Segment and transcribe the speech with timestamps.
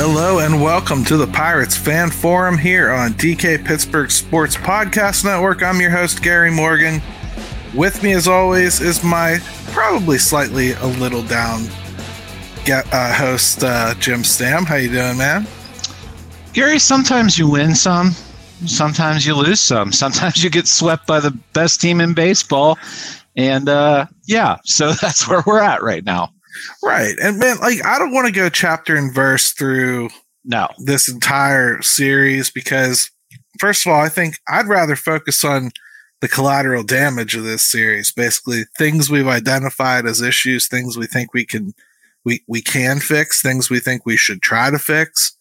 [0.00, 5.62] Hello and welcome to the Pirates Fan Forum here on DK Pittsburgh Sports Podcast Network.
[5.62, 7.02] I'm your host, Gary Morgan.
[7.74, 9.38] With me, as always, is my
[9.72, 11.66] probably slightly a little down
[12.64, 14.64] get, uh, host, uh, Jim Stamm.
[14.64, 15.46] How you doing, man?
[16.52, 18.12] Gary, sometimes you win some,
[18.66, 19.90] sometimes you lose some.
[20.04, 22.78] Sometimes you get swept by the best team in baseball.
[23.38, 26.30] And uh, yeah, so that's where we're at right now.
[26.82, 27.14] Right.
[27.22, 30.10] And man, like I don't want to go chapter and verse through
[30.44, 33.10] no this entire series because
[33.58, 35.70] first of all, I think I'd rather focus on
[36.20, 38.12] the collateral damage of this series.
[38.12, 41.74] Basically, things we've identified as issues, things we think we can
[42.24, 45.36] we we can fix, things we think we should try to fix.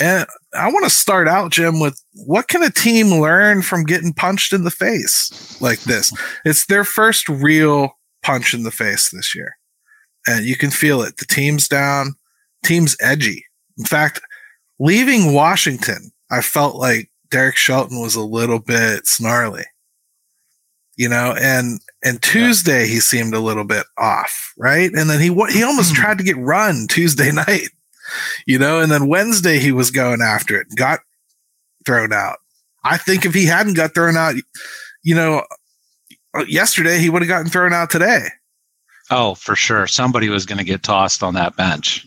[0.00, 4.12] And I want to start out, Jim, with what can a team learn from getting
[4.12, 6.12] punched in the face like this?
[6.44, 9.56] It's their first real punch in the face this year
[10.26, 11.16] and you can feel it.
[11.16, 12.14] The team's down,
[12.64, 13.44] team's edgy.
[13.78, 14.20] In fact,
[14.78, 19.64] leaving Washington, I felt like Derek Shelton was a little bit snarly.
[20.96, 24.92] You know, and and Tuesday he seemed a little bit off, right?
[24.92, 26.00] And then he he almost hmm.
[26.00, 27.68] tried to get run Tuesday night.
[28.46, 31.00] You know, and then Wednesday he was going after it, got
[31.86, 32.38] thrown out.
[32.84, 34.34] I think if he hadn't got thrown out,
[35.02, 35.44] you know,
[36.34, 38.28] uh, yesterday he would have gotten thrown out today.
[39.10, 39.86] Oh, for sure.
[39.86, 42.06] Somebody was going to get tossed on that bench.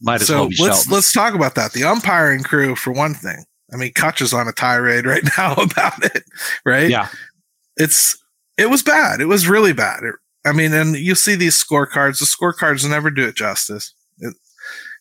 [0.00, 0.92] Might as so well be let's Shelton.
[0.92, 1.72] let's talk about that.
[1.72, 3.44] The umpiring crew, for one thing.
[3.72, 6.22] I mean, Kutch is on a tirade right now about it,
[6.64, 6.88] right?
[6.88, 7.08] Yeah.
[7.76, 8.16] It's
[8.56, 9.20] it was bad.
[9.20, 10.02] It was really bad.
[10.02, 10.14] It,
[10.46, 12.20] I mean, and you see these scorecards.
[12.20, 13.92] The scorecards never do it justice.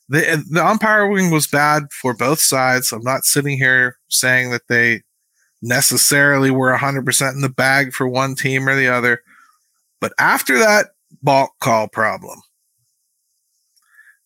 [0.10, 2.92] The the umpiring was bad for both sides.
[2.92, 5.02] I'm not sitting here saying that they
[5.62, 9.22] necessarily were 100% in the bag for one team or the other.
[10.00, 10.88] But after that
[11.22, 12.40] balk call problem.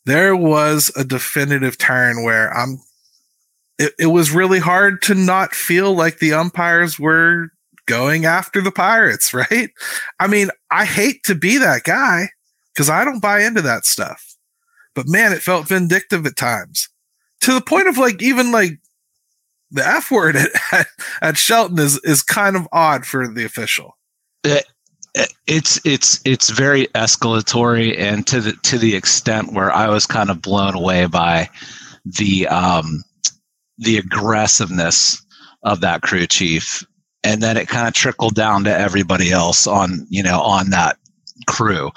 [0.06, 2.80] There was a definitive turn where I'm
[3.78, 7.48] it, it was really hard to not feel like the umpires were
[7.88, 9.70] going after the Pirates, right?
[10.20, 12.30] I mean, I hate to be that guy
[12.74, 14.31] because I don't buy into that stuff.
[14.96, 16.90] But man, it felt vindictive at times.
[17.42, 18.80] To the point of like even like
[19.72, 20.36] the F word
[20.72, 20.88] at,
[21.22, 23.98] at, Shelton is is kind of odd for the official.
[24.44, 24.66] It,
[25.48, 30.30] it's it's it's very escalatory and to the to the extent where I was kind
[30.30, 31.50] of blown away by
[32.06, 33.04] the um
[33.78, 35.22] the aggressiveness
[35.64, 36.86] of that crew chief.
[37.24, 40.98] And then it kind of trickled down to everybody else on you know on that
[41.48, 41.92] crew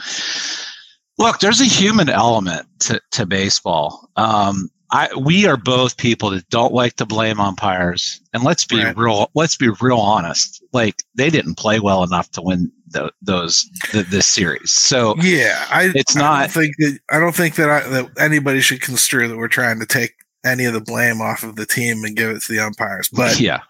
[1.19, 6.49] look there's a human element to, to baseball um, I, we are both people that
[6.51, 8.97] don't like to blame umpires and let's be right.
[8.97, 13.69] real let's be real honest like they didn't play well enough to win the, those
[13.93, 14.71] the, this series.
[14.71, 16.33] So yeah, I it's not.
[16.33, 19.49] I don't think that I don't think that, I, that anybody should construe that we're
[19.49, 20.13] trying to take
[20.45, 23.09] any of the blame off of the team and give it to the umpires.
[23.13, 23.61] But yeah,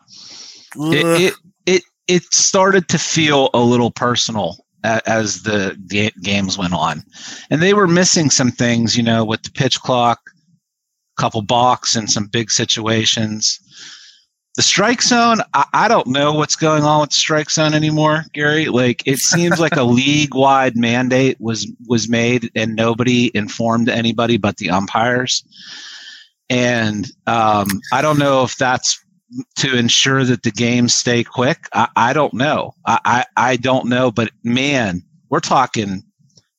[0.76, 1.34] it, it,
[1.66, 5.76] it it started to feel a little personal as the
[6.22, 7.02] games went on,
[7.50, 8.96] and they were missing some things.
[8.96, 10.20] You know, with the pitch clock,
[11.16, 13.60] a couple balks in some big situations.
[14.56, 18.24] The strike zone I, I, don't know what's going on with the strike zone anymore
[18.34, 18.66] gary.
[18.66, 24.36] Like it seems like a league wide mandate was was made and nobody informed anybody
[24.36, 25.42] but the umpires.
[26.50, 29.03] And um, i don't know if that's
[29.56, 33.88] to ensure that the games stay quick i, I don't know I, I, I don't
[33.88, 36.02] know but man we're talking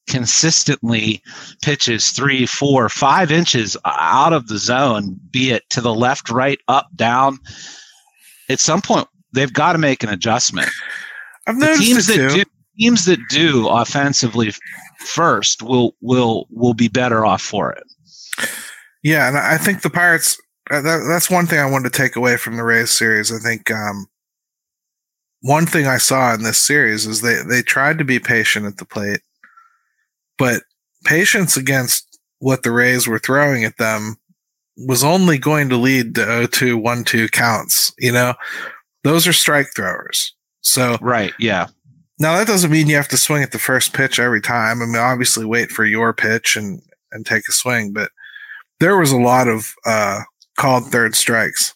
[0.07, 1.21] consistently
[1.63, 6.59] pitches three four five inches out of the zone be it to the left right
[6.67, 7.39] up down
[8.49, 10.69] at some point they've got to make an adjustment.
[11.47, 12.43] I've noticed the teams that do
[12.79, 14.51] teams that do offensively
[14.99, 17.83] first will will will be better off for it.
[19.03, 20.39] Yeah, and I think the Pirates.
[20.71, 23.31] Uh, that, that's one thing I wanted to take away from the Rays series.
[23.31, 24.07] I think um,
[25.41, 28.77] one thing I saw in this series is they they tried to be patient at
[28.77, 29.21] the plate,
[30.37, 30.63] but
[31.03, 34.15] patience against what the Rays were throwing at them
[34.77, 37.93] was only going to lead to 0-2, 1-2 counts.
[37.97, 38.33] You know,
[39.03, 40.33] those are strike throwers.
[40.61, 41.67] So right, yeah.
[42.19, 44.81] Now that doesn't mean you have to swing at the first pitch every time.
[44.81, 48.11] I mean, obviously wait for your pitch and and take a swing, but
[48.79, 50.21] there was a lot of uh,
[50.57, 51.73] called third strikes.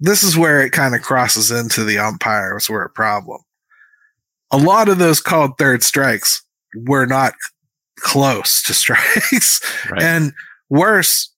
[0.00, 3.40] This is where it kind of crosses into the umpires were a problem.
[4.50, 6.42] A lot of those called third strikes
[6.74, 7.34] were not
[7.98, 9.60] close to strikes.
[9.90, 10.02] Right.
[10.02, 10.32] And
[10.68, 11.32] worse,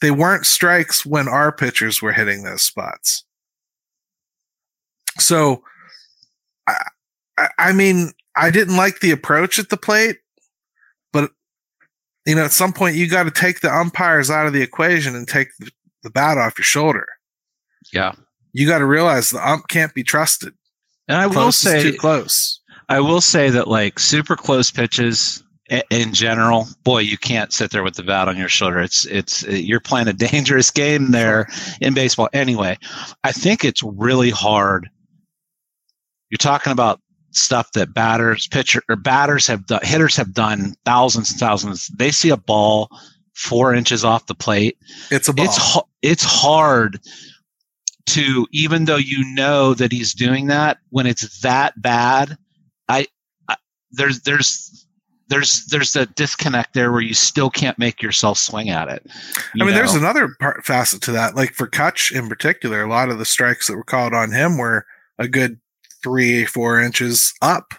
[0.00, 3.24] they weren't strikes when our pitchers were hitting those spots.
[5.18, 5.62] So,
[6.66, 10.18] I, I mean, I didn't like the approach at the plate.
[11.12, 11.30] But
[12.26, 15.14] you know, at some point you got to take the umpires out of the equation
[15.14, 15.70] and take the,
[16.08, 17.06] the bat off your shoulder.
[17.92, 18.12] Yeah.
[18.52, 20.54] You got to realize the ump can't be trusted.
[21.06, 22.60] And I will say, too close.
[22.88, 25.42] I will say that like super close pitches
[25.90, 28.80] in general, boy, you can't sit there with the bat on your shoulder.
[28.80, 31.48] It's it's you're playing a dangerous game there
[31.80, 32.28] in baseball.
[32.32, 32.78] Anyway,
[33.24, 34.88] I think it's really hard.
[36.30, 37.00] You're talking about
[37.32, 41.88] stuff that batters, pitcher or batters have done, hitters have done thousands and thousands.
[41.88, 42.88] They see a ball
[43.38, 44.76] four inches off the plate.
[45.10, 45.46] It's a ball.
[45.46, 47.00] It's it's hard
[48.06, 52.36] to even though you know that he's doing that when it's that bad.
[52.88, 53.06] I,
[53.48, 53.56] I
[53.92, 54.86] there's there's
[55.28, 59.06] there's there's a disconnect there where you still can't make yourself swing at it.
[59.06, 59.74] I mean, know?
[59.74, 61.36] there's another part, facet to that.
[61.36, 64.58] Like for Kutch in particular, a lot of the strikes that were called on him
[64.58, 64.84] were
[65.18, 65.60] a good
[66.02, 67.74] three, four inches up,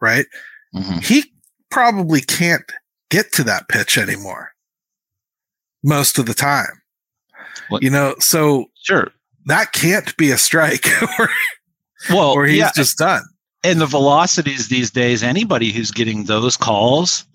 [0.00, 0.26] right?
[0.74, 0.98] Mm-hmm.
[0.98, 1.32] He
[1.70, 2.70] probably can't
[3.10, 4.52] get to that pitch anymore
[5.86, 6.82] most of the time.
[7.70, 7.82] What?
[7.82, 9.10] You know, so sure
[9.46, 10.86] that can't be a strike,
[11.18, 11.30] or,
[12.10, 12.70] well, or he's yeah.
[12.74, 13.22] just done
[13.66, 17.26] and the velocities these days, anybody who's getting those calls,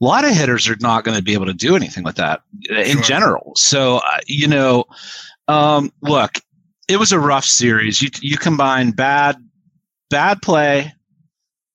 [0.00, 2.42] a lot of hitters are not going to be able to do anything with that
[2.70, 3.02] in sure.
[3.02, 3.52] general.
[3.56, 4.84] So, uh, you know,
[5.48, 6.38] um, look,
[6.88, 8.00] it was a rough series.
[8.00, 9.36] You you combine bad
[10.10, 10.94] bad play,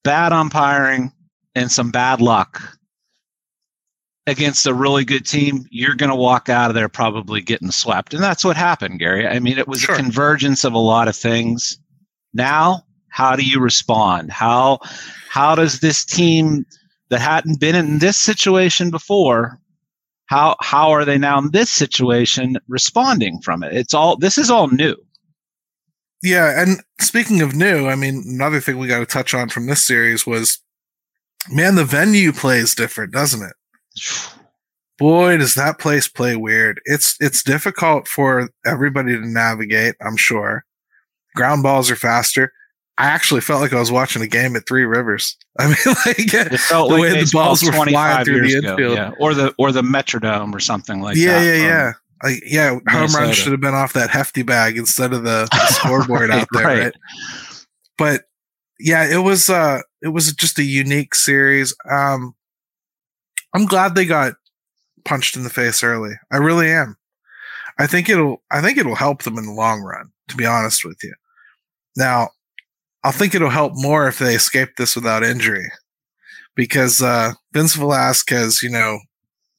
[0.05, 1.11] bad umpiring,
[1.53, 2.61] and some bad luck
[4.27, 8.13] against a really good team, you're going to walk out of there probably getting swept.
[8.13, 9.27] And that's what happened, Gary.
[9.27, 9.95] I mean, it was sure.
[9.95, 11.77] a convergence of a lot of things.
[12.33, 14.31] Now, how do you respond?
[14.31, 14.79] How
[15.29, 16.65] how does this team
[17.09, 19.59] that hadn't been in this situation before
[20.25, 23.73] how how are they now in this situation responding from it?
[23.73, 24.95] It's all this is all new.
[26.23, 29.67] Yeah, and speaking of new, I mean, another thing we got to touch on from
[29.67, 30.59] this series was
[31.49, 33.53] man, the venue plays different, doesn't it?
[34.99, 36.79] Boy, does that place play weird.
[36.85, 40.65] It's it's difficult for everybody to navigate, I'm sure.
[41.35, 42.53] Ground balls are faster.
[42.99, 45.35] I actually felt like I was watching a game at Three Rivers.
[45.59, 45.75] I mean,
[46.05, 49.11] like the like way the balls were flying through the infield, ago, yeah.
[49.19, 51.45] or the or the Metrodome or something like yeah, that.
[51.45, 51.91] Yeah, yeah, yeah.
[52.23, 55.67] Like, yeah, home run should have been off that hefty bag instead of the, the
[55.67, 56.83] scoreboard right, out there, right.
[56.83, 56.93] right?
[57.97, 58.21] But
[58.79, 61.75] yeah, it was uh it was just a unique series.
[61.91, 62.35] Um
[63.53, 64.33] I'm glad they got
[65.05, 66.13] punched in the face early.
[66.31, 66.95] I really am.
[67.79, 70.85] I think it'll I think it'll help them in the long run, to be honest
[70.85, 71.13] with you.
[71.95, 72.29] Now,
[73.03, 75.69] I think it'll help more if they escape this without injury,
[76.55, 78.99] because uh, Vince Velasquez, you know,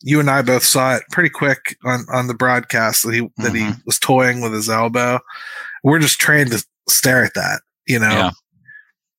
[0.01, 3.43] you and I both saw it pretty quick on on the broadcast that he mm-hmm.
[3.43, 3.81] that he mm-hmm.
[3.87, 5.21] was toying with his elbow.
[5.83, 8.09] We're just trained to stare at that, you know.
[8.09, 8.31] Yeah.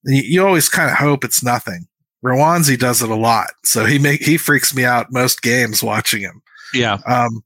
[0.06, 1.88] You, you always kind of hope it's nothing.
[2.26, 6.22] Roansy does it a lot, so he make he freaks me out most games watching
[6.22, 6.42] him.
[6.74, 6.98] Yeah.
[7.06, 7.44] Um,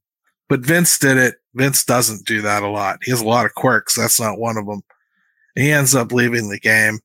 [0.48, 1.34] but Vince did it.
[1.54, 2.98] Vince doesn't do that a lot.
[3.04, 3.94] He has a lot of quirks.
[3.94, 4.82] That's not one of them.
[5.54, 6.98] He ends up leaving the game.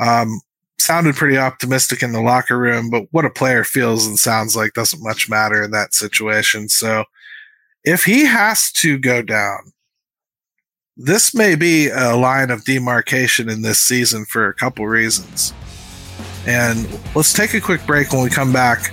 [0.00, 0.40] Um,
[0.78, 4.74] sounded pretty optimistic in the locker room, but what a player feels and sounds like
[4.74, 6.68] doesn't much matter in that situation.
[6.68, 7.04] So
[7.84, 9.72] if he has to go down,
[10.96, 15.52] this may be a line of demarcation in this season for a couple reasons.
[16.46, 18.92] And let's take a quick break when we come back.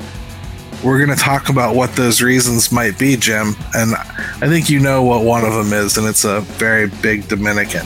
[0.84, 3.55] We're going to talk about what those reasons might be, Jim.
[3.74, 7.27] And I think you know what one of them is, and it's a very big
[7.27, 7.86] Dominican.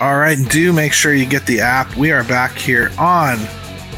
[0.00, 1.96] All right, do make sure you get the app.
[1.96, 3.36] We are back here on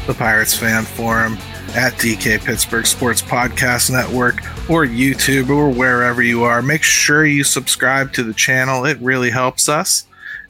[0.07, 1.33] the Pirates Fan Forum
[1.75, 6.63] at DK Pittsburgh Sports Podcast Network or YouTube or wherever you are.
[6.63, 10.07] Make sure you subscribe to the channel, it really helps us.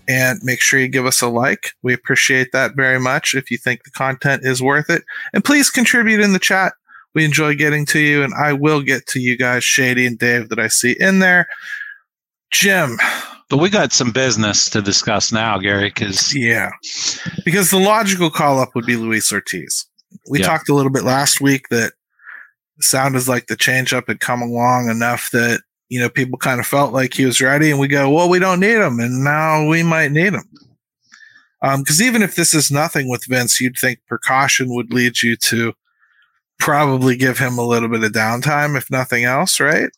[0.08, 1.74] And make sure you give us a like.
[1.84, 5.04] We appreciate that very much if you think the content is worth it.
[5.34, 6.72] And please contribute in the chat.
[7.14, 10.48] We enjoy getting to you, and I will get to you guys, Shady and Dave,
[10.48, 11.46] that I see in there.
[12.52, 12.98] Jim,
[13.52, 16.70] But we got some business to discuss now, Gary, because yeah,
[17.44, 19.86] because the logical call up would be Luis Ortiz.
[20.30, 20.46] We yeah.
[20.46, 21.92] talked a little bit last week that
[22.80, 26.94] sounded like the changeup had come along enough that you know people kind of felt
[26.94, 29.84] like he was ready, and we go, well, we don't need him, and now we
[29.84, 30.50] might need him.
[31.62, 35.36] Because um, even if this is nothing with Vince, you'd think precaution would lead you
[35.36, 35.74] to
[36.58, 39.90] probably give him a little bit of downtime, if nothing else, right?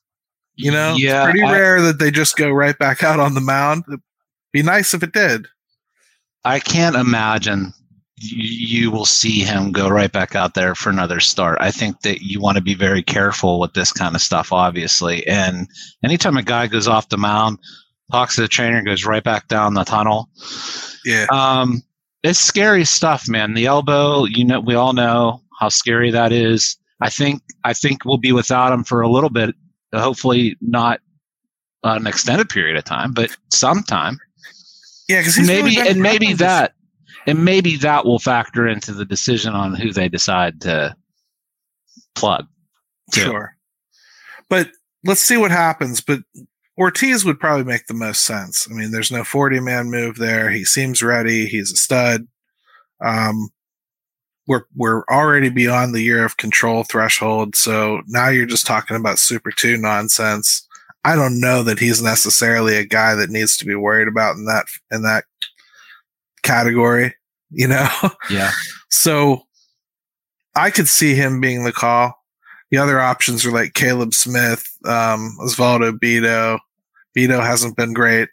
[0.56, 3.34] You know, yeah, it's pretty I, rare that they just go right back out on
[3.34, 3.84] the mound.
[3.88, 4.02] It'd
[4.52, 5.48] be nice if it did.
[6.46, 7.74] I can't imagine
[8.18, 11.58] you will see him go right back out there for another start.
[11.60, 15.26] I think that you want to be very careful with this kind of stuff, obviously.
[15.28, 15.68] And
[16.04, 17.58] anytime a guy goes off the mound,
[18.12, 20.30] talks to the trainer, goes right back down the tunnel.
[21.04, 21.26] Yeah.
[21.32, 21.82] Um,
[22.24, 23.54] it's scary stuff, man.
[23.54, 26.78] The elbow, you know, we all know how scary that is.
[27.02, 29.56] I think I think we'll be without him for a little bit.
[29.94, 31.00] Hopefully, not
[31.84, 34.20] an extended period of time, but sometime.
[35.10, 36.74] Yeah, because maybe really and maybe that
[37.28, 40.96] and maybe that will factor into the decision on who they decide to
[42.16, 42.46] plug.
[43.12, 43.20] To.
[43.20, 43.56] Sure,
[44.50, 44.70] but
[45.04, 46.02] let's see what happens.
[46.02, 46.22] But
[46.78, 48.68] Ortiz would probably make the most sense.
[48.70, 50.50] I mean, there's no 40 man move there.
[50.50, 51.46] He seems ready.
[51.46, 52.28] He's a stud.
[53.04, 53.50] Um,
[54.48, 59.20] we're we're already beyond the year of control threshold, so now you're just talking about
[59.20, 60.68] Super Two nonsense.
[61.06, 64.46] I don't know that he's necessarily a guy that needs to be worried about in
[64.46, 65.26] that in that
[66.44, 67.16] category,
[67.50, 67.90] you know?
[68.30, 68.52] Yeah.
[68.90, 69.44] so
[70.56, 72.14] I could see him being the call.
[72.70, 76.60] The other options are like Caleb Smith, um, Osvaldo Bido.
[77.16, 78.30] Bido hasn't been great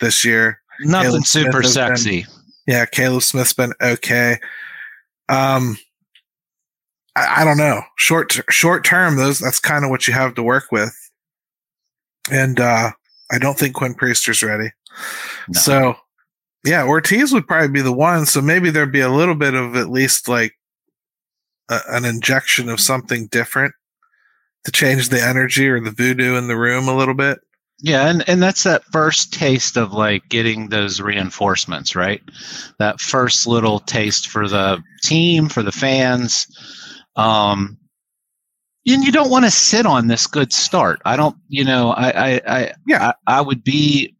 [0.00, 0.60] this year.
[0.80, 2.22] Nothing Caleb super sexy.
[2.22, 2.30] Been,
[2.66, 4.38] yeah, Caleb Smith's been okay.
[5.28, 5.78] Um,
[7.16, 7.82] I, I don't know.
[7.96, 10.94] Short short term, those that's kind of what you have to work with.
[12.30, 12.90] And uh,
[13.30, 14.70] I don't think Quinn Priester's ready.
[15.48, 15.60] No.
[15.60, 15.96] So
[16.64, 18.26] yeah, Ortiz would probably be the one.
[18.26, 20.54] So maybe there'd be a little bit of at least like
[21.68, 23.74] a, an injection of something different
[24.64, 27.38] to change the energy or the voodoo in the room a little bit.
[27.80, 32.22] Yeah, and, and that's that first taste of like getting those reinforcements, right?
[32.78, 36.46] That first little taste for the team, for the fans.
[37.16, 37.78] Um,
[38.86, 41.00] and you don't want to sit on this good start.
[41.04, 44.14] I don't, you know, I, I, I yeah, I, I would be.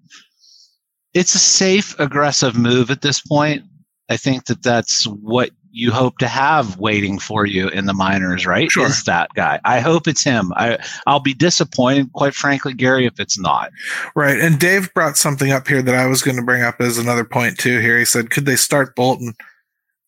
[1.15, 3.63] It's a safe, aggressive move at this point.
[4.11, 8.47] I think that that's what you hope to have waiting for you in the minors,
[8.47, 8.71] right?
[8.71, 8.87] Sure.
[8.87, 9.61] Is that guy?
[9.65, 10.53] I hope it's him.
[10.55, 13.73] I I'll be disappointed, quite frankly, Gary, if it's not.
[14.15, 14.39] Right.
[14.39, 17.25] And Dave brought something up here that I was going to bring up as another
[17.25, 17.81] point too.
[17.81, 19.35] Here he said, could they start Bolton?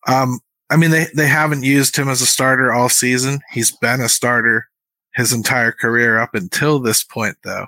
[0.07, 3.41] Um, I mean, they they haven't used him as a starter all season.
[3.51, 4.67] He's been a starter
[5.15, 7.65] his entire career up until this point, though.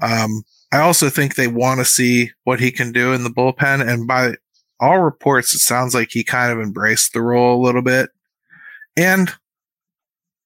[0.00, 3.86] Um, I also think they want to see what he can do in the bullpen,
[3.86, 4.36] and by
[4.82, 8.10] all reports, it sounds like he kind of embraced the role a little bit.
[8.96, 9.32] And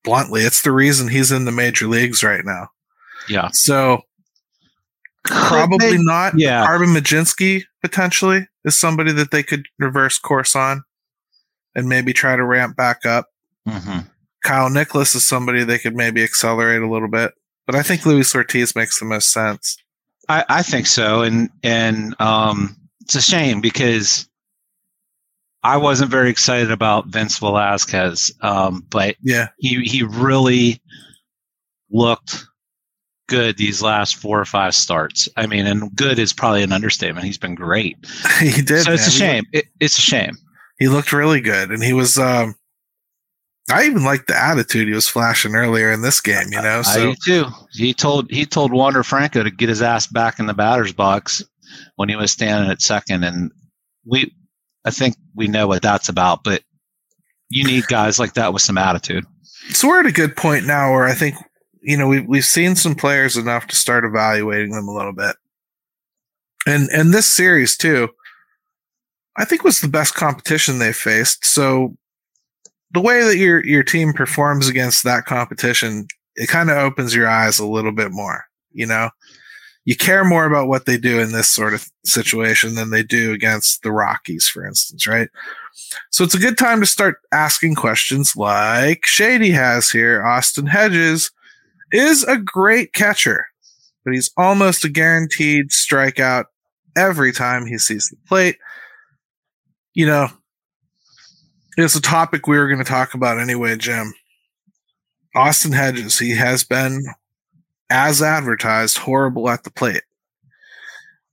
[0.04, 2.68] bluntly, it's the reason he's in the major leagues right now.
[3.28, 3.48] Yeah.
[3.52, 4.02] So
[5.24, 6.34] probably they, not.
[6.36, 6.60] Yeah.
[6.60, 10.84] Marvin Mlodzinski potentially is somebody that they could reverse course on
[11.74, 13.28] and maybe try to ramp back up.
[13.66, 14.00] Mm-hmm.
[14.44, 17.32] Kyle Nicolas is somebody they could maybe accelerate a little bit.
[17.66, 19.76] But I think Luis Ortiz makes the most sense.
[20.28, 21.22] I, I think so.
[21.22, 22.76] And and um
[23.06, 24.28] it's a shame because
[25.62, 30.82] I wasn't very excited about Vince Velasquez, um, but yeah, he he really
[31.88, 32.44] looked
[33.28, 35.28] good these last four or five starts.
[35.36, 37.26] I mean, and good is probably an understatement.
[37.26, 37.96] He's been great.
[38.40, 38.82] he did.
[38.82, 38.94] So man.
[38.94, 39.44] it's a shame.
[39.52, 40.36] It, it's a shame.
[40.80, 42.18] He looked really good, and he was.
[42.18, 42.56] Um,
[43.70, 46.48] I even liked the attitude he was flashing earlier in this game.
[46.50, 46.90] You know, so.
[46.90, 47.44] I do too.
[47.72, 51.44] He told he told Wander Franco to get his ass back in the batter's box
[51.96, 53.24] when he was standing at second.
[53.24, 53.50] And
[54.04, 54.34] we,
[54.84, 56.62] I think we know what that's about, but
[57.48, 59.24] you need guys like that with some attitude.
[59.70, 61.36] So we're at a good point now where I think,
[61.80, 65.36] you know, we've, we've seen some players enough to start evaluating them a little bit.
[66.66, 68.08] And, and this series too,
[69.36, 71.44] I think was the best competition they faced.
[71.44, 71.96] So
[72.92, 76.06] the way that your, your team performs against that competition,
[76.36, 79.10] it kind of opens your eyes a little bit more, you know?
[79.86, 83.32] You care more about what they do in this sort of situation than they do
[83.32, 85.30] against the Rockies, for instance, right?
[86.10, 90.24] So it's a good time to start asking questions like Shady has here.
[90.24, 91.30] Austin Hedges
[91.92, 93.46] is a great catcher,
[94.04, 96.46] but he's almost a guaranteed strikeout
[96.96, 98.58] every time he sees the plate.
[99.94, 100.28] You know,
[101.76, 104.12] it's a topic we were going to talk about anyway, Jim.
[105.36, 107.04] Austin Hedges, he has been
[107.90, 110.02] as advertised, horrible at the plate.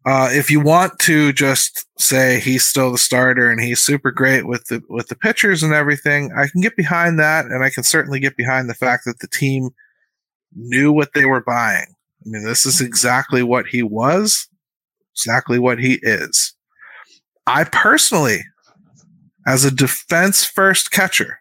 [0.05, 4.45] Uh, if you want to just say he's still the starter and he's super great
[4.45, 7.83] with the with the pitchers and everything, I can get behind that, and I can
[7.83, 9.69] certainly get behind the fact that the team
[10.55, 11.95] knew what they were buying.
[12.25, 14.48] I mean, this is exactly what he was,
[15.15, 16.53] exactly what he is.
[17.48, 18.43] I personally,
[19.48, 21.39] as a defense first catcher,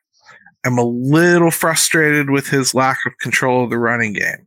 [0.64, 4.46] am a little frustrated with his lack of control of the running game.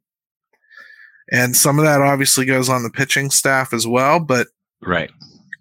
[1.32, 4.20] And some of that obviously goes on the pitching staff as well.
[4.20, 4.48] But
[4.82, 5.12] right.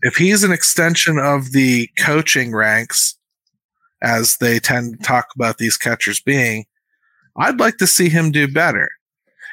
[0.02, 3.16] if he's an extension of the coaching ranks,
[4.02, 6.66] as they tend to talk about these catchers being,
[7.36, 8.90] I'd like to see him do better.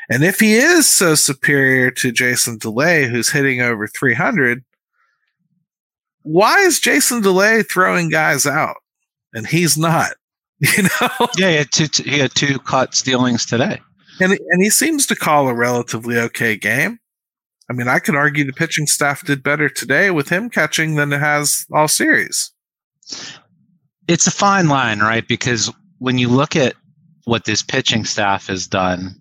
[0.09, 4.63] And if he is so superior to Jason Delay, who's hitting over 300,
[6.23, 8.77] why is Jason Delay throwing guys out
[9.33, 10.11] and he's not?
[10.77, 11.27] You know?
[11.39, 13.81] Yeah, he had two, he had two caught stealings today.
[14.21, 16.99] And, and he seems to call a relatively okay game.
[17.69, 21.13] I mean, I could argue the pitching staff did better today with him catching than
[21.13, 22.51] it has all series.
[24.07, 25.25] It's a fine line, right?
[25.27, 26.75] Because when you look at
[27.25, 29.15] what this pitching staff has done,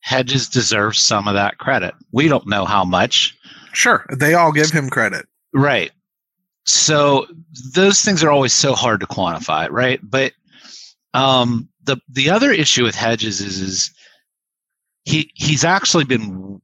[0.00, 1.94] Hedges deserves some of that credit.
[2.10, 3.36] We don't know how much.
[3.72, 4.04] Sure.
[4.10, 5.26] They all give him credit.
[5.54, 5.92] Right.
[6.64, 7.26] So
[7.74, 10.00] those things are always so hard to quantify, right?
[10.02, 10.32] But
[11.14, 13.90] um, the the other issue with Hedges is is
[15.04, 16.60] he he's actually been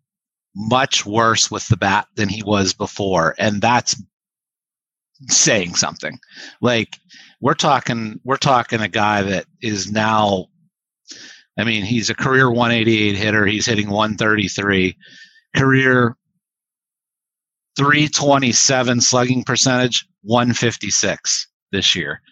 [0.54, 4.00] much worse with the bat than he was before, and that's
[5.28, 6.18] saying something.
[6.60, 6.98] Like
[7.40, 10.46] we're talking we're talking a guy that is now
[11.58, 13.44] I mean, he's a career 188 hitter.
[13.44, 14.96] He's hitting 133.
[15.56, 16.16] Career
[17.76, 22.22] 327 slugging percentage, 156 this year.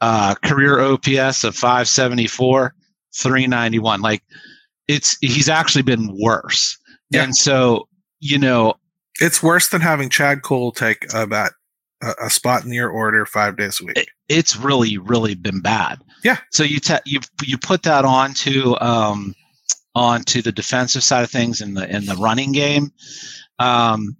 [0.00, 2.74] Uh, career OPS of 574,
[3.16, 4.02] 391.
[4.02, 4.22] Like
[4.88, 6.78] it's he's actually been worse.
[7.10, 7.22] Yeah.
[7.22, 7.88] And so,
[8.20, 8.74] you know,
[9.20, 11.52] it's worse than having Chad Cole take a bat
[12.02, 13.98] a, spot in your order five days a week.
[13.98, 16.00] It, it's really, really been bad.
[16.22, 16.38] Yeah.
[16.50, 19.34] So you te- you you put that onto um,
[19.94, 22.92] onto the defensive side of things in the in the running game.
[23.58, 24.16] Um,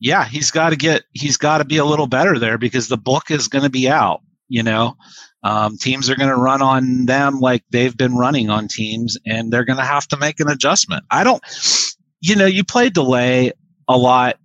[0.00, 2.96] yeah, he's got to get he's got to be a little better there because the
[2.96, 4.20] book is going to be out.
[4.48, 4.96] You know,
[5.42, 9.52] um, teams are going to run on them like they've been running on teams, and
[9.52, 11.04] they're going to have to make an adjustment.
[11.10, 11.42] I don't,
[12.20, 13.52] you know, you play Delay
[13.88, 14.36] a lot.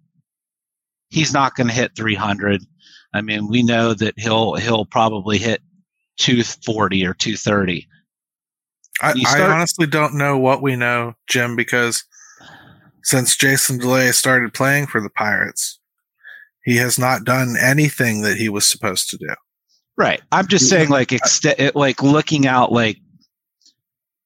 [1.10, 2.62] He's not going to hit 300.
[3.14, 5.62] I mean, we know that he'll he'll probably hit
[6.18, 7.88] 240 or 230.
[9.02, 12.04] I, start, I honestly don't know what we know, Jim, because
[13.04, 15.80] since Jason Delay started playing for the Pirates,
[16.64, 19.34] he has not done anything that he was supposed to do.
[19.98, 20.22] Right.
[20.32, 22.98] I'm just saying, like, ext- like looking out, like,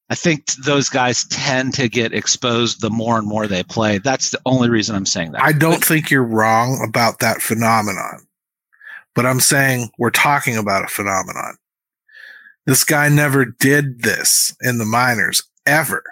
[0.09, 3.97] I think those guys tend to get exposed the more and more they play.
[3.97, 5.41] That's the only reason I'm saying that.
[5.41, 8.27] I don't think you're wrong about that phenomenon,
[9.15, 11.57] but I'm saying we're talking about a phenomenon.
[12.67, 16.03] This guy never did this in the minors ever.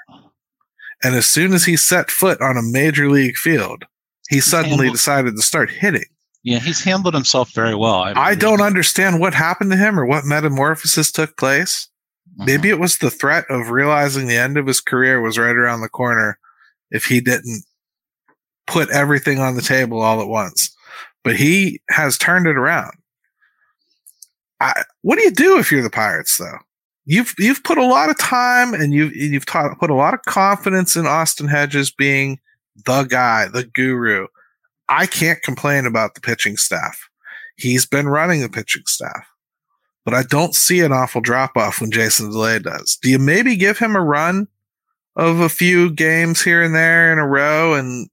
[1.03, 3.85] And as soon as he set foot on a major league field,
[4.29, 6.05] he suddenly decided to start hitting.
[6.43, 7.95] Yeah, he's handled himself very well.
[7.95, 11.87] I, I don't understand what happened to him or what metamorphosis took place.
[12.33, 12.45] Mm-hmm.
[12.45, 15.81] Maybe it was the threat of realizing the end of his career was right around
[15.81, 16.37] the corner
[16.91, 17.63] if he didn't
[18.67, 20.75] put everything on the table all at once.
[21.23, 22.93] But he has turned it around.
[24.59, 26.57] I, what do you do if you're the Pirates, though?
[27.05, 30.21] You've you've put a lot of time and you've you've taught, put a lot of
[30.23, 32.39] confidence in Austin Hedges being
[32.85, 34.27] the guy, the guru.
[34.89, 37.09] I can't complain about the pitching staff.
[37.55, 39.25] He's been running the pitching staff,
[40.05, 42.97] but I don't see an awful drop off when Jason Delay does.
[43.01, 44.47] Do you maybe give him a run
[45.15, 48.09] of a few games here and there in a row and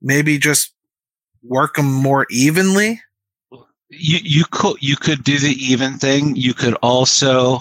[0.00, 0.72] maybe just
[1.42, 3.00] work them more evenly?
[3.90, 6.36] you you could you could do the even thing.
[6.36, 7.60] You could also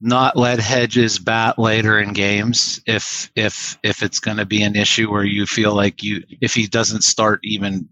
[0.00, 4.76] not let Hedges bat later in games if if if it's going to be an
[4.76, 7.88] issue where you feel like you if he doesn't start even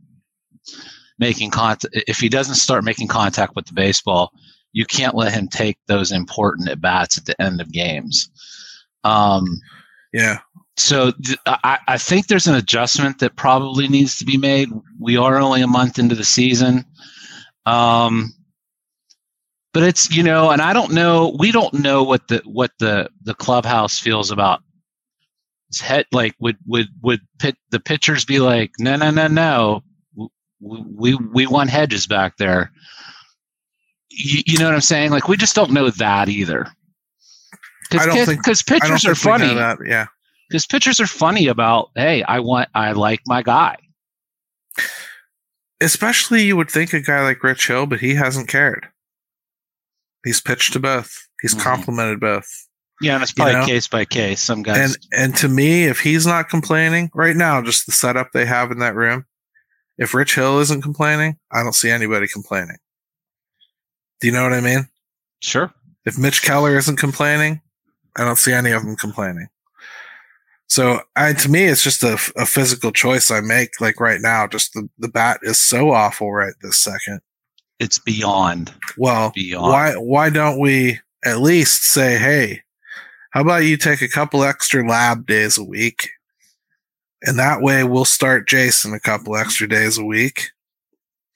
[1.19, 4.33] making contact if he doesn't start making contact with the baseball,
[4.73, 8.31] you can't let him take those important at bats at the end of games.
[9.05, 9.47] Um,
[10.13, 10.41] yeah,
[10.77, 14.69] so th- I, I, think there's an adjustment that probably needs to be made.
[14.99, 16.85] We are only a month into the season.
[17.65, 18.35] Um,
[19.75, 21.37] but it's you know, and I don't know.
[21.39, 24.63] We don't know what the what the the clubhouse feels about
[25.81, 26.07] head.
[26.13, 29.83] Like, would would would pit, the pitchers be like, no, no, no, no,
[30.61, 32.71] we we we want Hedges back there.
[34.11, 35.11] You, you know what I'm saying?
[35.11, 36.69] Like, we just don't know that either.
[37.91, 39.53] I don't think because pitchers are funny.
[39.55, 40.07] That, yeah.
[40.49, 43.77] because pitchers are funny about, hey, I want, I like my guy.
[45.81, 48.89] Especially, you would think a guy like Rich Hill, but he hasn't cared.
[50.25, 51.29] He's pitched to both.
[51.41, 51.63] He's mm-hmm.
[51.63, 52.49] complimented both.
[53.01, 53.67] Yeah, and it's probably you know?
[53.67, 54.41] case by case.
[54.41, 58.31] Some guys, and and to me, if he's not complaining right now, just the setup
[58.33, 59.27] they have in that room.
[59.99, 62.77] If Rich Hill isn't complaining, I don't see anybody complaining.
[64.21, 64.89] Do you know what I mean?
[65.41, 65.73] Sure.
[66.05, 67.61] If Mitch Keller isn't complaining,
[68.17, 69.49] I don't see any of them complaining.
[70.67, 73.81] So, I, to me, it's just a, a physical choice I make.
[73.81, 77.21] Like right now, just the, the bat is so awful right this second.
[77.81, 78.73] It's beyond.
[78.97, 79.73] Well, beyond.
[79.73, 82.63] why why don't we at least say, hey,
[83.31, 86.11] how about you take a couple extra lab days a week,
[87.23, 90.51] and that way we'll start Jason a couple extra days a week,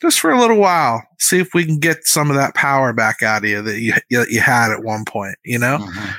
[0.00, 1.02] just for a little while.
[1.18, 3.94] See if we can get some of that power back out of you that you
[4.08, 5.36] you, you had at one point.
[5.44, 5.78] You know.
[5.78, 6.12] Mm-hmm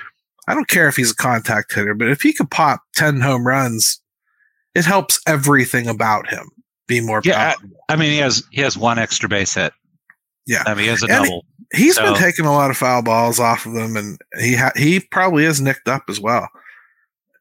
[0.49, 3.45] I don't care if he's a contact hitter, but if he could pop 10 home
[3.45, 4.01] runs,
[4.73, 6.49] it helps everything about him
[6.87, 7.53] be more yeah,
[7.87, 9.71] I, I, mean, he has he has one extra base hit.
[10.49, 10.63] Yeah.
[10.65, 11.45] I mean, he has a and double.
[11.71, 12.03] He, has so.
[12.03, 15.45] been taking a lot of foul balls off of them, and he ha- he probably
[15.45, 16.49] is nicked up as well.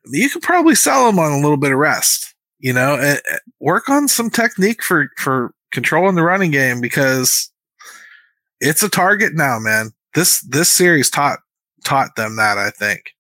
[0.05, 3.38] You could probably sell him on a little bit of rest, you know, and uh,
[3.61, 7.51] work on some technique for for controlling the running game because
[8.61, 9.92] it's a target now, man.
[10.14, 11.38] This this series taught
[11.85, 12.59] taught them that.
[12.59, 13.14] I think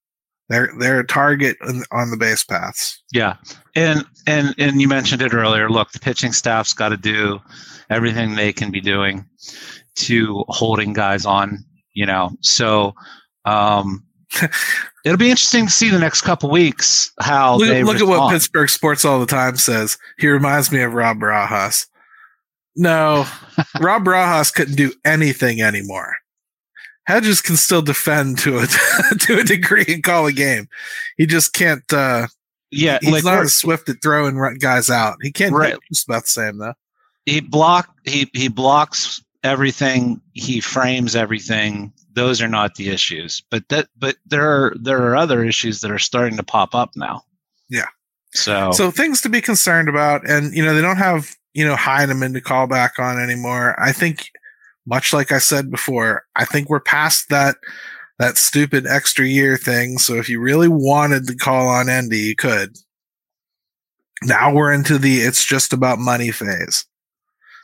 [0.48, 1.56] they're they're a target
[1.90, 3.02] on the base paths.
[3.12, 3.36] Yeah,
[3.74, 5.70] and and and you mentioned it earlier.
[5.70, 7.40] Look, the pitching staff's got to do
[7.90, 9.26] everything they can be doing
[9.96, 11.64] to holding guys on.
[11.94, 12.94] You know, so
[13.44, 14.04] um,
[15.04, 18.30] it'll be interesting to see the next couple weeks how look, they look at what
[18.32, 19.98] Pittsburgh Sports all the time says.
[20.18, 21.86] He reminds me of Rod Barajas.
[22.76, 23.26] No,
[23.80, 26.14] Rod Barajas couldn't do anything anymore.
[27.08, 28.66] Hedges can still defend to a
[29.20, 30.68] to a degree and call a game.
[31.16, 31.90] He just can't.
[31.90, 32.26] uh
[32.70, 35.16] Yeah, he's like not as swift at throwing guys out.
[35.22, 35.54] He can't.
[35.54, 35.74] Right.
[35.90, 36.74] Just about the same though.
[37.24, 37.88] He block.
[38.04, 40.20] He he blocks everything.
[40.34, 41.94] He frames everything.
[42.12, 43.42] Those are not the issues.
[43.50, 46.90] But that but there are there are other issues that are starting to pop up
[46.94, 47.22] now.
[47.70, 47.88] Yeah.
[48.34, 51.74] So so things to be concerned about, and you know they don't have you know
[51.74, 53.80] Heineman to call back on anymore.
[53.82, 54.28] I think
[54.88, 57.56] much like I said before, I think we're past that
[58.18, 59.98] that stupid extra year thing.
[59.98, 62.76] So if you really wanted to call on Endy, you could.
[64.22, 66.84] Now we're into the it's just about money phase.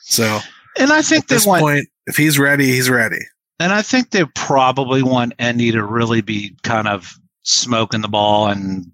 [0.03, 0.39] So
[0.79, 3.21] and I think at this want, point, if he's ready, he's ready.
[3.59, 8.49] And I think they probably want Endy to really be kind of smoking the ball
[8.49, 8.87] and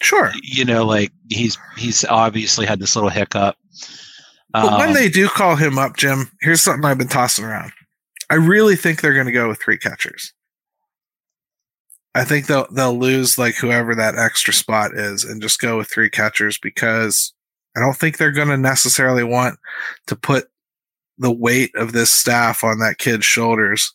[0.00, 3.56] sure, you know, like he's he's obviously had this little hiccup
[4.52, 7.72] but when um, they do call him up, Jim, here's something I've been tossing around.
[8.30, 10.32] I really think they're going to go with three catchers.
[12.14, 15.88] I think they'll they'll lose like whoever that extra spot is and just go with
[15.88, 17.32] three catchers because
[17.76, 19.58] I don't think they're going to necessarily want
[20.08, 20.48] to put
[21.16, 23.94] the weight of this staff on that kid's shoulders.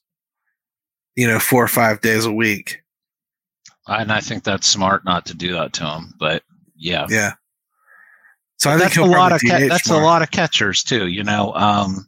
[1.16, 2.82] You know, four or five days a week.
[3.88, 6.14] And I think that's smart not to do that to him.
[6.20, 6.44] But
[6.76, 7.34] yeah, yeah.
[8.58, 10.02] So I that's a lot of ca- that's more.
[10.02, 11.08] a lot of catchers too.
[11.08, 12.06] You know, um,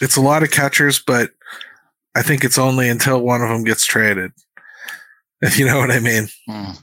[0.00, 1.30] it's a lot of catchers, but
[2.14, 4.32] I think it's only until one of them gets traded.
[5.40, 6.26] If you know what I mean.
[6.48, 6.82] Mm,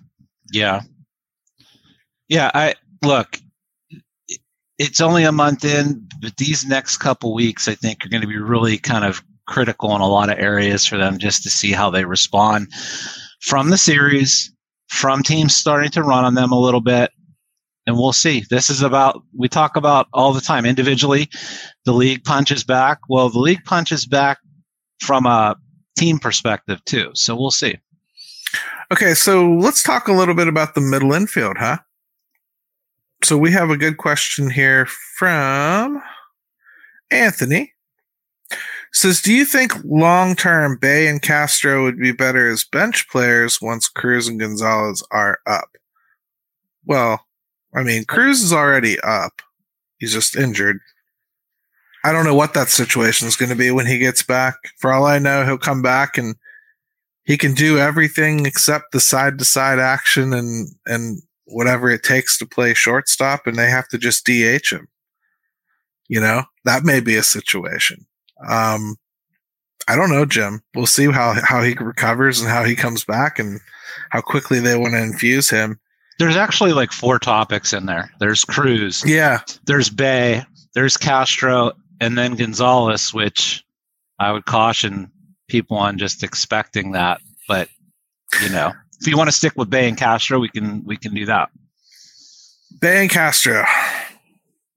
[0.53, 0.83] yeah.
[2.29, 2.51] Yeah.
[2.53, 3.37] I look.
[4.79, 8.29] It's only a month in, but these next couple weeks, I think, are going to
[8.29, 11.73] be really kind of critical in a lot of areas for them just to see
[11.73, 12.71] how they respond
[13.41, 14.53] from the series,
[14.87, 17.11] from teams starting to run on them a little bit,
[17.87, 18.43] and we'll see.
[18.49, 21.29] This is about, we talk about all the time individually,
[21.85, 22.99] the league punches back.
[23.09, 24.39] Well, the league punches back
[24.99, 25.55] from a
[25.97, 27.11] team perspective too.
[27.13, 27.77] So we'll see.
[28.91, 31.77] Okay, so let's talk a little bit about the middle infield, huh?
[33.23, 34.85] So we have a good question here
[35.17, 36.01] from
[37.09, 37.71] Anthony.
[38.93, 43.59] Says, do you think long term Bae and Castro would be better as bench players
[43.61, 45.69] once Cruz and Gonzalez are up?
[46.85, 47.25] Well,
[47.75, 49.41] I mean, Cruz is already up.
[49.97, 50.79] He's just injured.
[52.03, 54.55] I don't know what that situation is going to be when he gets back.
[54.77, 56.35] For all I know, he'll come back and
[57.23, 62.37] he can do everything except the side to side action and and whatever it takes
[62.37, 64.87] to play shortstop, and they have to just DH him.
[66.07, 68.05] You know, that may be a situation.
[68.47, 68.97] Um,
[69.87, 70.61] I don't know, Jim.
[70.75, 73.59] We'll see how how he recovers and how he comes back and
[74.11, 75.79] how quickly they want to infuse him.
[76.19, 78.11] There's actually like four topics in there.
[78.19, 79.03] There's Cruz.
[79.05, 79.41] Yeah.
[79.65, 80.45] There's Bae.
[80.73, 83.63] There's Castro, and then Gonzalez, which
[84.19, 85.11] I would caution
[85.47, 87.21] people on just expecting that.
[87.47, 87.69] But
[88.41, 91.13] you know, if you want to stick with Bae and Castro, we can we can
[91.13, 91.49] do that.
[92.81, 93.65] Bae and Castro.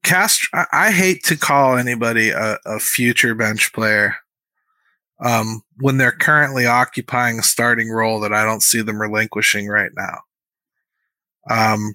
[0.04, 4.16] Castro, I hate to call anybody a, a future bench player
[5.20, 9.90] um, when they're currently occupying a starting role that I don't see them relinquishing right
[9.96, 10.18] now.
[11.50, 11.94] Um,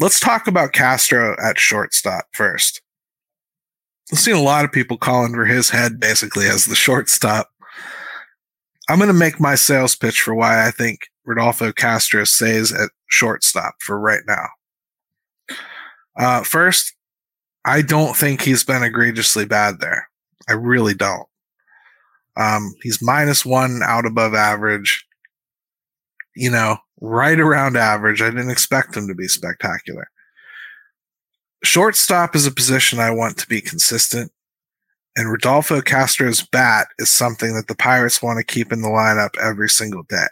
[0.00, 2.80] let's talk about Castro at shortstop first.
[4.12, 7.48] I've seen a lot of people calling for his head basically as the shortstop.
[8.88, 12.90] I'm going to make my sales pitch for why I think Rodolfo Castro stays at
[13.08, 14.46] shortstop for right now.
[16.16, 16.94] Uh, first,
[17.64, 20.08] I don't think he's been egregiously bad there.
[20.48, 21.26] I really don't.
[22.36, 25.04] Um, he's minus one out above average.
[26.36, 28.22] You know, right around average.
[28.22, 30.08] I didn't expect him to be spectacular.
[31.64, 34.30] Shortstop is a position I want to be consistent,
[35.16, 39.36] and Rodolfo Castro's bat is something that the Pirates want to keep in the lineup
[39.38, 40.28] every single day.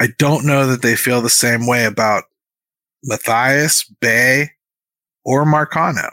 [0.00, 2.24] I don't know that they feel the same way about
[3.04, 4.50] Mathias, Bae,
[5.24, 6.10] or Marcano.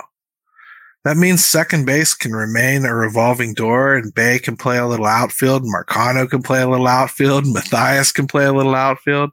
[1.06, 5.06] That means second base can remain a revolving door and Bae can play a little
[5.06, 9.32] outfield, Marcano can play a little outfield, Mathias can play a little outfield,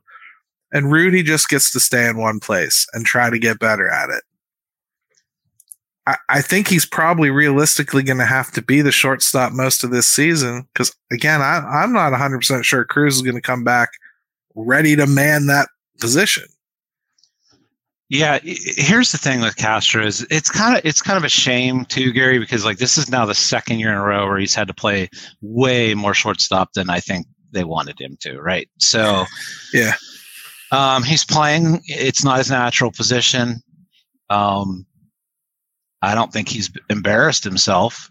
[0.74, 4.10] and Rudy just gets to stay in one place and try to get better at
[4.10, 4.24] it.
[6.06, 9.90] I, I think he's probably realistically going to have to be the shortstop most of
[9.90, 13.90] this season because, again, I, I'm not 100% sure Cruz is going to come back
[14.56, 15.68] ready to man that
[16.00, 16.44] position.
[18.10, 21.86] Yeah, here's the thing with Castro is it's kind of it's kind of a shame
[21.86, 24.54] too, Gary, because like this is now the second year in a row where he's
[24.54, 25.08] had to play
[25.40, 28.68] way more shortstop than I think they wanted him to, right?
[28.78, 29.24] So,
[29.72, 29.94] yeah,
[30.72, 31.82] um, he's playing.
[31.86, 33.62] It's not his natural position.
[34.30, 34.86] Um,
[36.02, 38.10] I don't think he's embarrassed himself,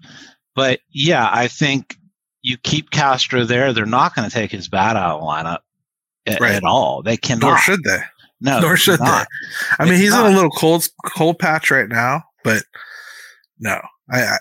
[0.56, 1.96] but yeah, I think
[2.42, 3.74] you keep Castro there.
[3.74, 5.60] They're not going to take his bat out of the lineup
[6.26, 6.56] at, right.
[6.56, 7.02] at all.
[7.02, 7.48] They cannot.
[7.48, 8.00] Nor should they.
[8.42, 9.28] No, nor should not.
[9.80, 9.84] they.
[9.84, 10.26] I mean, he's not.
[10.26, 12.64] in a little cold cold patch right now, but
[13.60, 13.80] no,
[14.12, 14.38] I, I,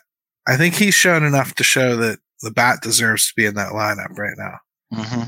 [0.49, 3.73] I think he's shown enough to show that the bat deserves to be in that
[3.73, 4.59] lineup right now.
[4.93, 5.23] Mm-hmm.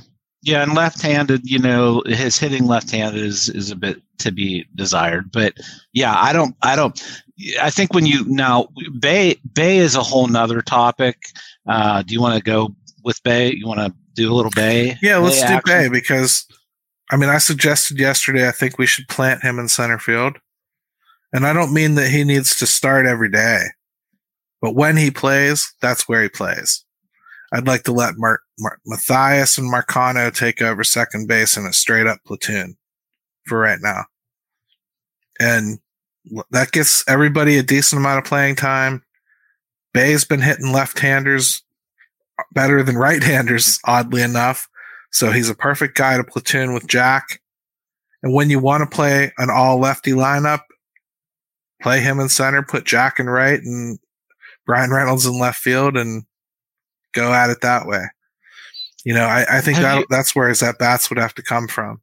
[0.44, 5.32] Yeah, and left-handed, you know, his hitting left-handed is is a bit to be desired.
[5.32, 5.54] But
[5.94, 7.02] yeah, I don't, I don't.
[7.60, 8.68] I think when you now
[9.00, 11.16] Bae Bae is a whole nother topic.
[11.66, 13.54] Uh, do you want to go with Bae?
[13.56, 14.98] You want to do a little Bae?
[15.00, 15.74] Yeah, let's Bae do action?
[15.74, 16.46] Bae because
[17.10, 20.36] I mean, I suggested yesterday, I think we should plant him in center field.
[21.32, 23.64] And I don't mean that he needs to start every day,
[24.60, 26.84] but when he plays, that's where he plays.
[27.54, 31.72] I'd like to let Mar- Mar- Mathias and Marcano take over second base in a
[31.72, 32.76] straight up platoon
[33.46, 34.04] for right now.
[35.38, 35.78] And
[36.50, 39.04] that gets everybody a decent amount of playing time.
[39.92, 41.62] Bae's been hitting left handers
[42.52, 44.68] better than right handers, oddly enough.
[45.12, 47.40] So he's a perfect guy to platoon with Jack.
[48.24, 50.62] And when you want to play an all lefty lineup,
[51.80, 53.98] play him in center, put Jack in right and
[54.66, 56.24] Bryan Reynolds in left field and
[57.14, 58.04] go at it that way.
[59.04, 61.42] You know, I, I think that you, that's where his at bats would have to
[61.42, 62.00] come from.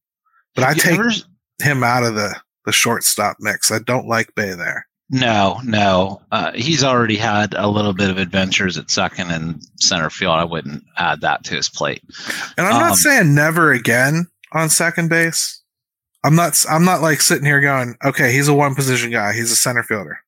[0.56, 1.12] But I take ever,
[1.62, 3.72] him out of the, the shortstop mix.
[3.72, 4.88] I don't like Bae there.
[5.10, 6.22] No, no.
[6.32, 10.36] Uh, he's already had a little bit of adventures at second and center field.
[10.36, 12.02] I wouldn't add that to his plate.
[12.58, 15.62] And I'm um, not saying never again on second base.
[16.24, 16.64] I'm not.
[16.70, 19.34] I'm not like sitting here going, okay, he's a one position guy.
[19.34, 20.20] He's a center fielder.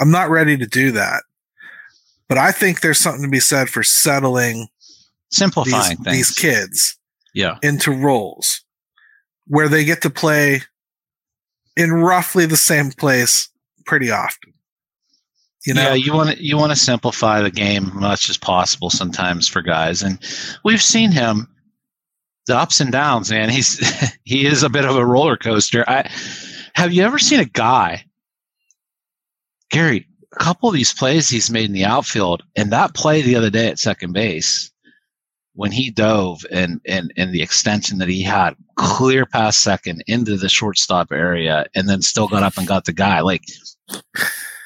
[0.00, 1.22] I'm not ready to do that.
[2.28, 4.68] But I think there's something to be said for settling,
[5.30, 6.98] simplifying these, these kids,
[7.34, 8.62] yeah, into roles
[9.46, 10.60] where they get to play
[11.76, 13.48] in roughly the same place
[13.86, 14.52] pretty often.
[15.66, 15.82] You know?
[15.82, 19.48] Yeah, you want to you want to simplify the game as much as possible sometimes
[19.48, 20.18] for guys, and
[20.64, 21.48] we've seen him
[22.46, 23.30] the ups and downs.
[23.30, 23.78] Man, he's
[24.24, 25.84] he is a bit of a roller coaster.
[25.88, 26.10] I
[26.74, 28.04] have you ever seen a guy,
[29.70, 30.06] Gary?
[30.32, 33.50] A couple of these plays he's made in the outfield, and that play the other
[33.50, 34.70] day at second base
[35.54, 40.36] when he dove and and and the extension that he had clear past second into
[40.36, 43.42] the shortstop area and then still got up and got the guy like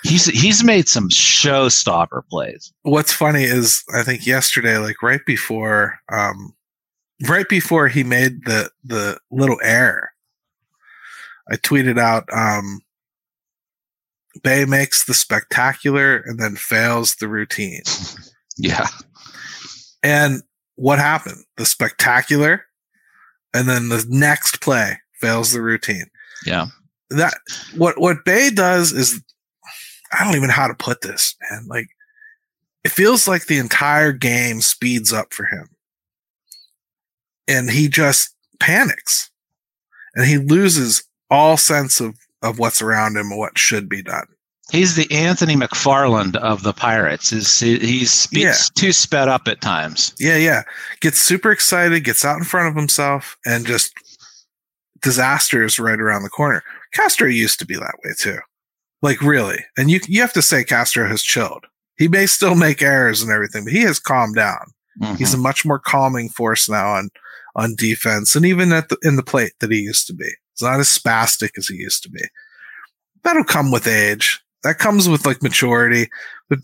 [0.02, 2.72] he's he's made some showstopper plays.
[2.82, 6.54] What's funny is I think yesterday, like right before, um,
[7.28, 10.10] right before he made the the little error,
[11.50, 12.80] I tweeted out, um,
[14.42, 17.82] Bae makes the spectacular and then fails the routine.
[18.56, 18.86] yeah.
[20.02, 20.42] And
[20.76, 21.44] what happened?
[21.56, 22.64] The spectacular,
[23.54, 26.06] and then the next play fails the routine.
[26.44, 26.66] Yeah
[27.16, 27.34] that
[27.76, 29.22] what what Bae does is
[30.12, 31.66] I don't even know how to put this, man.
[31.66, 31.88] Like
[32.84, 35.68] it feels like the entire game speeds up for him.
[37.48, 39.30] And he just panics.
[40.14, 44.26] And he loses all sense of of what's around him and what should be done.
[44.70, 47.32] He's the Anthony McFarland of the Pirates.
[47.32, 48.80] Is he's speaks yeah.
[48.80, 50.14] too sped up at times.
[50.18, 50.62] Yeah, yeah.
[51.00, 53.92] Gets super excited, gets out in front of himself, and just
[55.02, 56.62] disaster is right around the corner.
[56.94, 58.38] Castro used to be that way too.
[59.02, 59.58] Like really.
[59.76, 61.66] And you you have to say Castro has chilled.
[61.98, 64.72] He may still make errors and everything, but he has calmed down.
[65.00, 65.16] Mm-hmm.
[65.16, 67.10] He's a much more calming force now on
[67.54, 70.30] on defense and even at the in the plate that he used to be.
[70.54, 72.22] He's not as spastic as he used to be.
[73.22, 74.40] That'll come with age.
[74.62, 76.08] That comes with like maturity.
[76.48, 76.60] But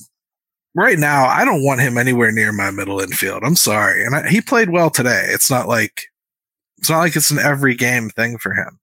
[0.74, 3.42] right now, I don't want him anywhere near my middle infield.
[3.44, 4.04] I'm sorry.
[4.04, 5.26] And I, he played well today.
[5.30, 6.04] It's not like
[6.78, 8.78] it's not like it's an every game thing for him.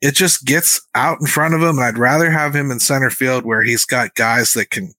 [0.00, 1.78] It just gets out in front of him.
[1.78, 4.92] And I'd rather have him in center field where he's got guys that can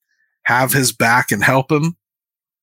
[0.44, 1.96] have his back and help him.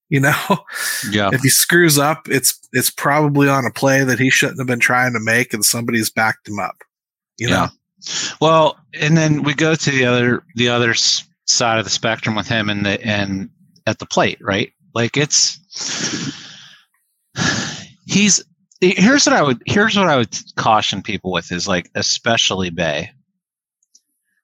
[0.09, 0.35] You know,
[1.11, 1.29] yeah.
[1.33, 4.79] If he screws up, it's it's probably on a play that he shouldn't have been
[4.79, 6.83] trying to make, and somebody's backed him up.
[7.37, 7.55] You yeah.
[7.55, 7.67] know.
[8.41, 10.93] Well, and then we go to the other the other
[11.45, 13.49] side of the spectrum with him and the and
[13.87, 14.71] at the plate, right?
[14.93, 15.59] Like it's
[18.05, 18.43] he's
[18.81, 23.11] here's what I would here's what I would caution people with is like especially Bae.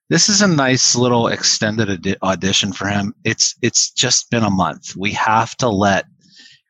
[0.10, 3.14] This is a nice little extended audition for him.
[3.24, 4.96] It's it's just been a month.
[4.96, 6.06] We have to let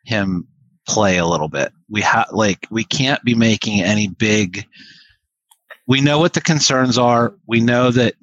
[0.06, 0.46] him
[0.88, 1.72] play a little bit.
[1.90, 4.66] We have like we can't be making any big
[5.90, 7.34] we know what the concerns are.
[7.48, 8.14] We know that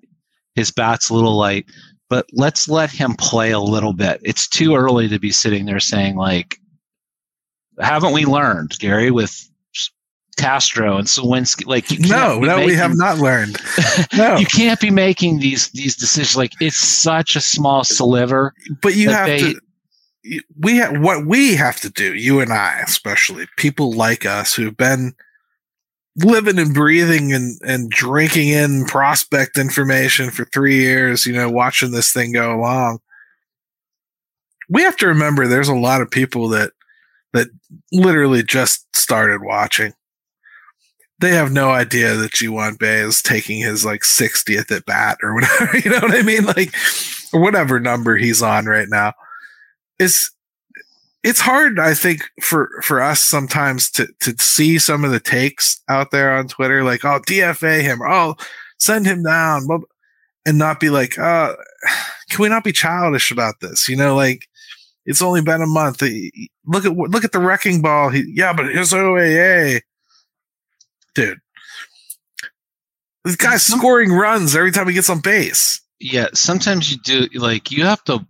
[0.54, 1.66] his bat's a little light,
[2.08, 4.20] but let's let him play a little bit.
[4.22, 6.58] It's too early to be sitting there saying like,
[7.80, 9.50] haven't we learned, Gary, with
[10.36, 11.66] Castro and Suwinski?
[11.66, 13.58] Like, no, no, making, we have not learned.
[14.16, 16.36] No, you can't be making these these decisions.
[16.36, 18.54] Like, it's such a small sliver.
[18.82, 19.60] But you have they, to.
[20.58, 22.14] We have what we have to do.
[22.14, 25.14] You and I, especially people like us who've been
[26.16, 31.90] living and breathing and, and drinking in prospect information for three years, you know, watching
[31.90, 33.00] this thing go along.
[34.68, 36.72] We have to remember there's a lot of people that
[37.32, 37.48] that
[37.92, 39.92] literally just started watching.
[41.18, 45.34] They have no idea that Ji-hwan Bae is taking his like 60th at bat or
[45.34, 46.44] whatever, you know what I mean?
[46.44, 46.74] Like,
[47.32, 49.12] whatever number he's on right now.
[49.98, 50.30] It's
[51.26, 55.82] it's hard, I think, for for us sometimes to to see some of the takes
[55.88, 58.36] out there on Twitter, like, "Oh, DFA him," or, "Oh,
[58.78, 59.66] send him down,"
[60.46, 61.56] and not be like, "Uh,
[62.30, 64.46] can we not be childish about this?" You know, like
[65.04, 66.00] it's only been a month.
[66.66, 68.10] Look at look at the wrecking ball.
[68.10, 69.80] He, yeah, but his OAA,
[71.16, 71.40] dude.
[73.24, 75.80] This guy's scoring runs every time he gets on base.
[75.98, 78.24] Yeah, sometimes you do like you have to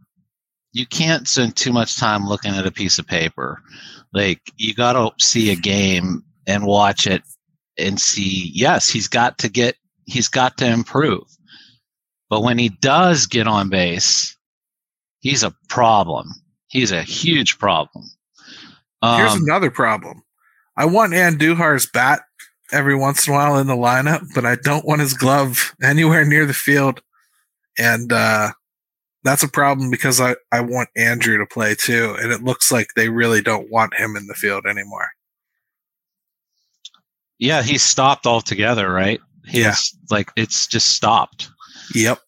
[0.72, 3.60] you can't spend too much time looking at a piece of paper.
[4.14, 7.22] Like you got to see a game and watch it
[7.76, 8.50] and see.
[8.54, 9.76] Yes, he's got to get.
[10.06, 11.24] He's got to improve.
[12.30, 14.36] But when he does get on base,
[15.20, 16.28] he's a problem.
[16.68, 18.04] He's a huge problem.
[19.02, 20.22] Um, Here's another problem.
[20.76, 22.22] I want Andujar's bat
[22.72, 26.24] every once in a while in the lineup, but I don't want his glove anywhere
[26.24, 27.00] near the field.
[27.78, 28.52] And uh,
[29.24, 32.88] that's a problem because I, I want Andujar to play too, and it looks like
[32.94, 35.08] they really don't want him in the field anymore.
[37.38, 39.20] Yeah, he's stopped altogether, right?
[39.44, 39.74] He's yeah.
[40.10, 41.50] like it's just stopped.
[41.94, 42.20] Yep.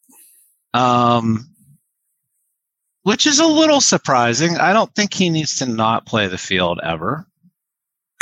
[0.74, 1.48] Um
[3.05, 4.59] which is a little surprising.
[4.59, 7.27] I don't think he needs to not play the field ever.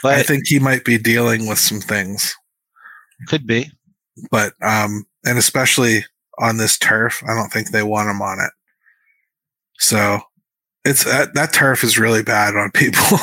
[0.03, 2.35] But I think he might be dealing with some things.
[3.29, 3.71] Could be.
[4.31, 6.05] But um and especially
[6.39, 8.51] on this turf, I don't think they want him on it.
[9.79, 10.21] So
[10.85, 13.19] it's that, that turf is really bad on people,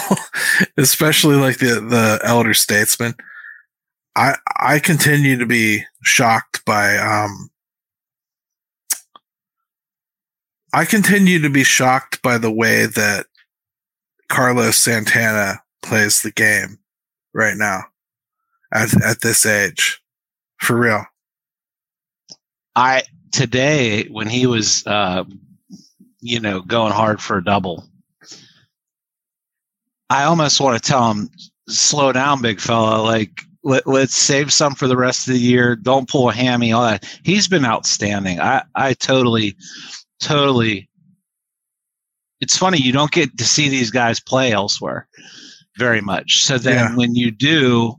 [0.77, 3.15] especially like the the elder statesman.
[4.15, 7.49] I I continue to be shocked by um
[10.73, 13.27] I continue to be shocked by the way that
[14.27, 16.79] Carlos Santana plays the game
[17.33, 17.83] right now
[18.73, 20.01] at at this age.
[20.59, 21.05] For real.
[22.75, 25.25] I today when he was uh
[26.23, 27.83] you know, going hard for a double.
[30.09, 31.29] I almost want to tell him,
[31.67, 33.01] slow down, big fella.
[33.01, 35.75] Like, let, let's save some for the rest of the year.
[35.75, 37.05] Don't pull a hammy, all that.
[37.23, 38.39] He's been outstanding.
[38.39, 39.57] I, I totally,
[40.21, 40.89] totally.
[42.39, 45.07] It's funny, you don't get to see these guys play elsewhere
[45.77, 46.43] very much.
[46.43, 46.95] So then yeah.
[46.95, 47.95] when you do,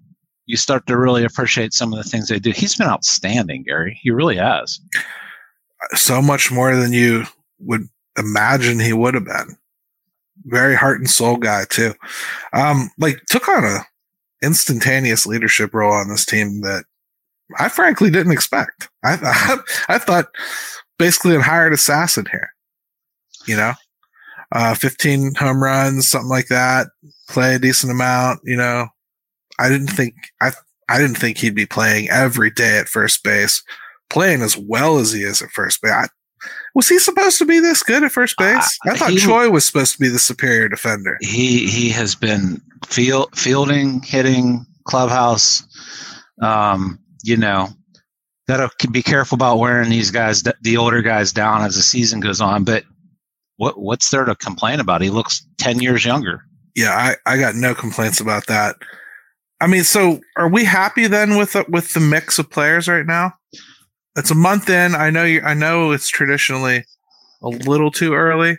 [0.46, 2.50] you start to really appreciate some of the things they do.
[2.50, 3.98] He's been outstanding, Gary.
[4.02, 4.78] He really has.
[5.94, 7.24] So much more than you
[7.60, 9.56] would imagine he would have been.
[10.44, 11.94] Very heart and soul guy too.
[12.52, 13.86] Um, like took on a
[14.42, 16.84] instantaneous leadership role on this team that
[17.58, 18.88] I frankly didn't expect.
[19.02, 19.58] I I,
[19.94, 20.26] I thought
[20.98, 22.50] basically a hired assassin here.
[23.46, 23.72] You know,
[24.54, 26.86] uh, 15 home runs, something like that.
[27.28, 28.40] Play a decent amount.
[28.44, 28.86] You know,
[29.58, 30.52] I didn't think I
[30.88, 33.62] I didn't think he'd be playing every day at first base,
[34.10, 35.92] playing as well as he is at first base.
[35.92, 36.06] I,
[36.74, 38.78] was he supposed to be this good at first base?
[38.86, 41.18] Uh, I thought he, Choi was supposed to be the superior defender.
[41.20, 45.66] He he has been field, fielding, hitting, clubhouse.
[46.42, 47.68] Um, you know,
[48.46, 52.40] gotta be careful about wearing these guys, the older guys, down as the season goes
[52.40, 52.64] on.
[52.64, 52.84] But
[53.56, 55.02] what what's there to complain about?
[55.02, 56.44] He looks ten years younger.
[56.74, 58.76] Yeah, I, I got no complaints about that.
[59.60, 63.06] I mean, so are we happy then with the, with the mix of players right
[63.06, 63.32] now?
[64.16, 64.94] It's a month in.
[64.94, 65.40] I know you.
[65.42, 66.84] I know it's traditionally
[67.42, 68.58] a little too early,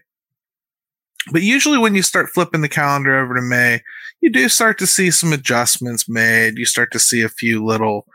[1.31, 3.81] but usually when you start flipping the calendar over to May,
[4.21, 6.57] you do start to see some adjustments made.
[6.57, 8.05] You start to see a few little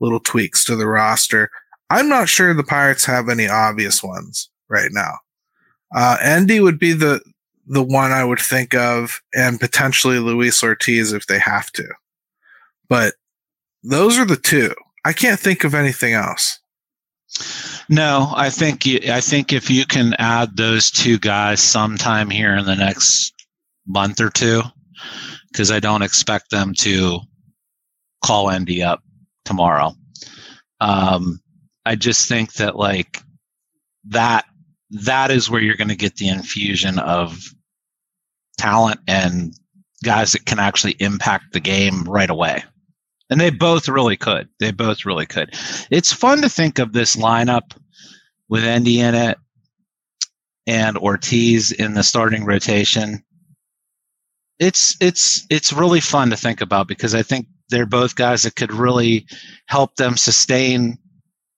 [0.00, 1.50] little tweaks to the roster.
[1.90, 5.18] I'm not sure the Pirates have any obvious ones right now.
[5.94, 7.20] Uh, Endy would be the
[7.66, 11.86] the one I would think of, and potentially Luis Ortiz if they have to.
[12.88, 13.14] But
[13.84, 14.74] those are the two.
[15.04, 16.58] I can't think of anything else.
[17.88, 22.66] No, I think I think if you can add those two guys sometime here in
[22.66, 23.32] the next
[23.86, 24.62] month or two,
[25.50, 27.20] because I don't expect them to
[28.24, 29.02] call Endy up
[29.44, 29.94] tomorrow.
[30.80, 31.40] Um,
[31.86, 33.22] I just think that like
[34.08, 34.44] that
[34.90, 37.38] that is where you're going to get the infusion of
[38.58, 39.54] talent and
[40.04, 42.64] guys that can actually impact the game right away.
[43.28, 44.48] And they both really could.
[44.58, 45.54] They both really could.
[45.90, 47.76] It's fun to think of this lineup
[48.48, 49.38] with Endy in it
[50.66, 53.22] and Ortiz in the starting rotation.
[54.58, 58.56] It's it's it's really fun to think about because I think they're both guys that
[58.56, 59.26] could really
[59.66, 60.98] help them sustain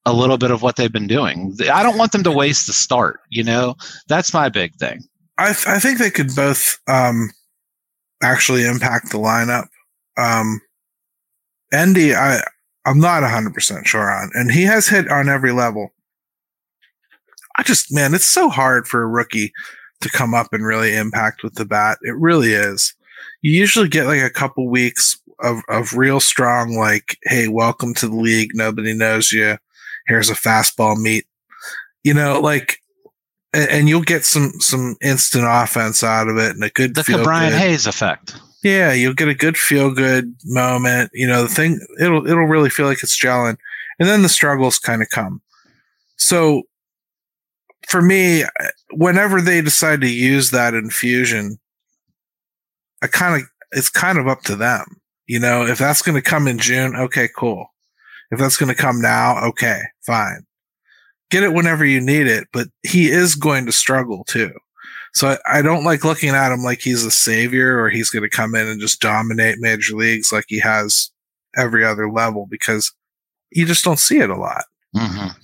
[0.05, 1.57] a little bit of what they've been doing.
[1.73, 3.21] I don't want them to waste the start.
[3.31, 3.77] You know,
[4.09, 5.03] that's my big thing.
[5.39, 7.31] I th- I think they could both um,
[8.23, 9.69] actually impact the lineup.
[10.17, 10.61] Um,
[11.73, 12.43] Endy, I
[12.85, 15.93] I'm not 100% sure on, and he has hit on every level.
[17.57, 19.53] I just, man, it's so hard for a rookie
[20.01, 21.99] to come up and really impact with the bat.
[22.03, 22.95] It really is.
[23.41, 28.09] You usually get like a couple weeks of, of real strong, like, hey, welcome to
[28.09, 28.51] the league.
[28.55, 29.59] Nobody knows you.
[30.07, 31.27] Here's a fastball meet.
[32.05, 32.79] You know, like,
[33.53, 37.21] and, and you'll get some some instant offense out of it and a good the
[37.23, 38.35] Brian Hayes effect.
[38.63, 41.11] Yeah, you'll get a good feel good moment.
[41.13, 43.57] You know, the thing it'll it'll really feel like it's gelling,
[43.99, 45.43] and then the struggles kind of come.
[46.17, 46.63] So,
[47.89, 48.45] for me,
[48.93, 51.59] whenever they decide to use that infusion,
[53.03, 55.01] I kind of it's kind of up to them.
[55.27, 57.72] You know, if that's going to come in June, okay, cool.
[58.33, 60.45] If that's going to come now, okay, fine.
[61.31, 64.53] Get it whenever you need it, but he is going to struggle too.
[65.15, 68.23] So I, I, don't like looking at him like he's a savior or he's going
[68.23, 71.11] to come in and just dominate major leagues like he has
[71.57, 72.91] every other level because
[73.51, 74.65] you just don't see it a lot.
[74.97, 75.39] Mm-hmm.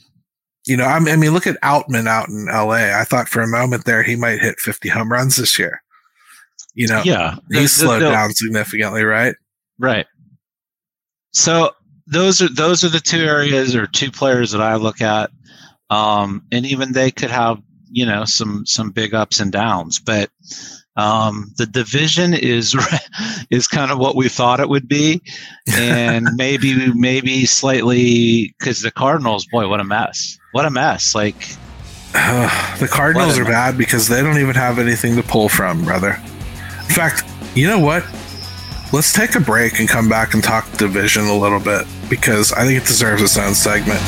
[0.67, 2.99] You know, I mean, look at Outman out in LA.
[2.99, 5.83] I thought for a moment there he might hit 50 home runs this year.
[6.75, 9.35] You know, yeah, he's slowed down significantly, right?
[9.79, 10.07] Right.
[11.33, 11.73] So
[12.09, 15.31] those are those are the two areas or two players that I look at,
[15.91, 20.31] um, and even they could have you know some some big ups and downs, but
[20.97, 22.75] um, the division is
[23.51, 25.23] is kind of what we thought it would be,
[25.77, 30.39] and maybe maybe slightly because the Cardinals, boy, what a mess!
[30.53, 31.15] What a mess!
[31.15, 31.37] Like
[32.15, 33.53] uh, the Cardinals are mess.
[33.53, 36.19] bad because they don't even have anything to pull from, brother.
[36.89, 37.23] In fact,
[37.55, 38.03] you know what?
[38.91, 42.65] Let's take a break and come back and talk division a little bit because I
[42.65, 44.01] think it deserves its own segment.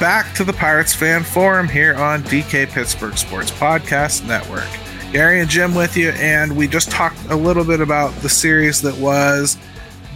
[0.00, 4.66] Back to the Pirates Fan Forum here on DK Pittsburgh Sports Podcast Network.
[5.12, 8.80] Gary and Jim with you, and we just talked a little bit about the series
[8.80, 9.58] that was,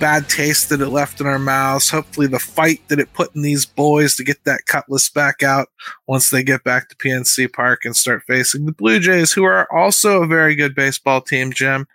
[0.00, 3.42] bad taste that it left in our mouths, hopefully the fight that it put in
[3.42, 5.68] these boys to get that cutlass back out
[6.06, 9.70] once they get back to PNC Park and start facing the Blue Jays, who are
[9.70, 11.86] also a very good baseball team, Jim.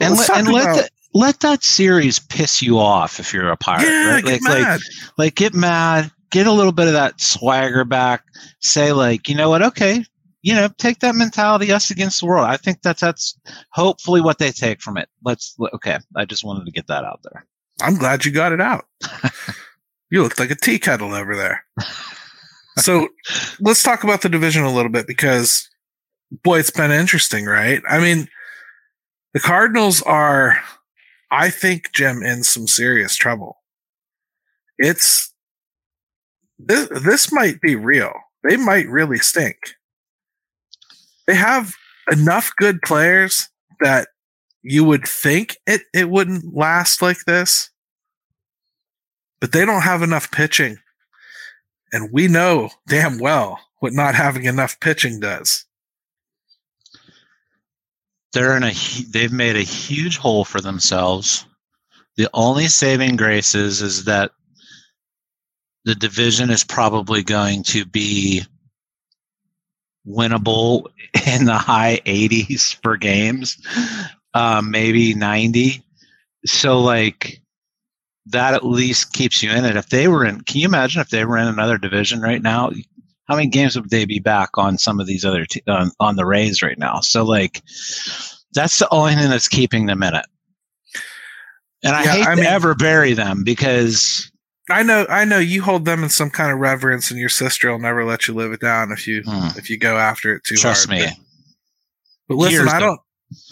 [0.00, 3.86] And, let, and let, the, let that series piss you off if you're a pirate.
[3.86, 4.24] Yeah, right?
[4.24, 4.80] Like, like,
[5.18, 8.24] like, get mad, get a little bit of that swagger back.
[8.60, 9.62] Say like, you know what?
[9.62, 10.04] Okay,
[10.42, 12.46] you know, take that mentality us against the world.
[12.46, 13.38] I think that's that's
[13.72, 15.08] hopefully what they take from it.
[15.24, 15.98] Let's okay.
[16.14, 17.46] I just wanted to get that out there.
[17.80, 18.86] I'm glad you got it out.
[20.10, 21.64] you looked like a tea kettle over there.
[22.78, 23.08] so
[23.60, 25.68] let's talk about the division a little bit because
[26.42, 27.82] boy, it's been interesting, right?
[27.88, 28.28] I mean,
[29.34, 30.62] the Cardinals are,
[31.30, 33.58] I think, Jim, in some serious trouble.
[34.78, 35.32] It's
[36.58, 38.12] this, this might be real.
[38.42, 39.56] They might really stink
[41.26, 41.74] they have
[42.10, 43.48] enough good players
[43.80, 44.08] that
[44.62, 47.70] you would think it, it wouldn't last like this,
[49.40, 50.78] but they don't have enough pitching.
[51.92, 55.64] And we know damn well what not having enough pitching does.
[58.32, 58.72] They're in a
[59.10, 61.46] they've made a huge hole for themselves.
[62.16, 64.32] The only saving grace is, is that
[65.86, 68.42] the division is probably going to be
[70.06, 70.86] winnable
[71.26, 73.56] in the high 80s for games,
[74.34, 75.82] um, maybe 90.
[76.44, 77.40] So, like,
[78.26, 79.76] that at least keeps you in it.
[79.76, 82.72] If they were in, can you imagine if they were in another division right now?
[83.28, 86.16] How many games would they be back on some of these other t- on, on
[86.16, 86.98] the Rays right now?
[87.00, 87.62] So, like,
[88.52, 90.26] that's the only thing that's keeping them in it.
[91.84, 94.32] And I yeah, hate I to mean, ever bury them because
[94.68, 97.70] I know, I know you hold them in some kind of reverence, and your sister
[97.70, 99.58] will never let you live it down if you hmm.
[99.58, 100.98] if you go after it too Trust hard.
[101.00, 101.24] Trust me.
[102.28, 102.98] But, but listen, years I don't, of,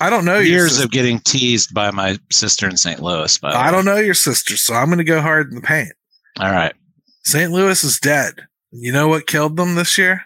[0.01, 3.01] I don't know years of getting teased by my sister in St.
[3.01, 3.39] Louis.
[3.39, 5.93] But I don't know your sister, so I'm going to go hard in the paint.
[6.41, 6.75] All right.
[7.23, 7.51] St.
[7.51, 8.35] Louis is dead.
[8.73, 10.25] You know what killed them this year?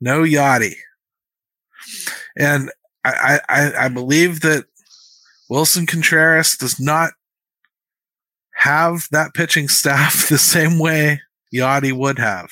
[0.00, 0.74] No Yadi.
[2.36, 2.70] And
[3.04, 4.66] I, I, I believe that
[5.50, 7.12] Willson Contreras does not
[8.58, 11.22] have that pitching staff the same way
[11.54, 12.50] Yadi would have.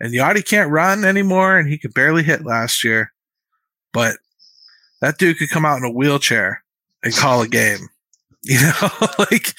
[0.00, 3.12] And Yadi can't run anymore, and he could barely hit last year.
[3.92, 4.16] But
[5.00, 6.62] that dude could come out in a wheelchair
[7.02, 7.78] and call a game.
[8.44, 8.88] You know,
[9.20, 9.54] like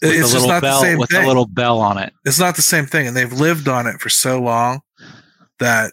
[0.00, 1.24] with it's just not bell, the same with thing.
[1.24, 2.12] a little bell on it.
[2.24, 4.82] It's not the same thing, and they've lived on it for so long
[5.58, 5.92] that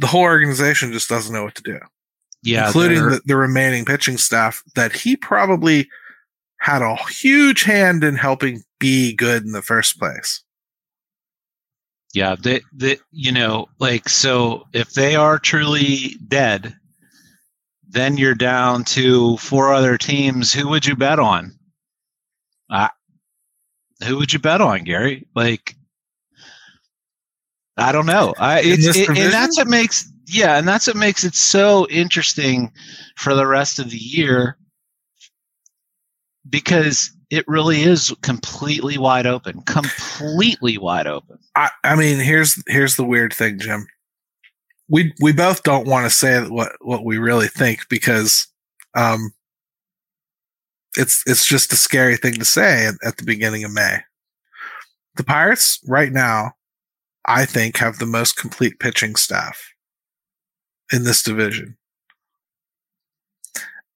[0.00, 1.78] the whole organization just doesn't know what to do.
[2.42, 5.90] Yeah, including the, the remaining pitching staff that he probably
[6.62, 10.44] had a huge hand in helping be good in the first place.
[12.14, 16.76] Yeah, they, they, you know, like, so if they are truly dead,
[17.88, 20.52] then you're down to four other teams.
[20.52, 21.58] Who would you bet on?
[22.70, 22.88] Uh,
[24.04, 25.26] who would you bet on, Gary?
[25.34, 25.74] Like,
[27.76, 28.34] I don't know.
[28.38, 32.70] I it's, it, and that's what makes yeah, and that's what makes it so interesting
[33.16, 34.58] for the rest of the year
[36.48, 41.38] because it really is completely wide open, completely wide open.
[41.54, 43.86] I, I mean, here's here's the weird thing, Jim.
[44.88, 48.46] We we both don't want to say what what we really think because
[48.94, 49.32] um,
[50.96, 53.98] it's it's just a scary thing to say at, at the beginning of May.
[55.16, 56.52] The Pirates right now,
[57.26, 59.72] I think, have the most complete pitching staff
[60.92, 61.76] in this division.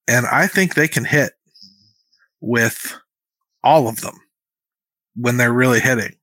[0.09, 1.33] And I think they can hit
[2.47, 2.97] with
[3.63, 4.15] all of them
[5.17, 6.15] when they're really hitting.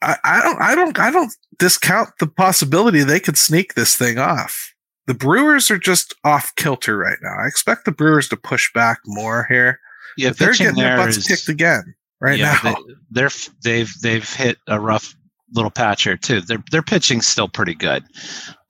[0.00, 4.18] I, I don't I don't I don't discount the possibility they could sneak this thing
[4.18, 4.72] off.
[5.06, 7.36] The Brewers are just off kilter right now.
[7.38, 9.80] I expect the Brewers to push back more here.
[10.16, 12.76] Yeah, they're getting their butts is, kicked again right yeah, now.
[13.10, 13.30] They, are
[13.62, 15.14] they've they've hit a rough
[15.52, 16.40] little patch here too.
[16.42, 18.04] Their their pitching's still pretty good,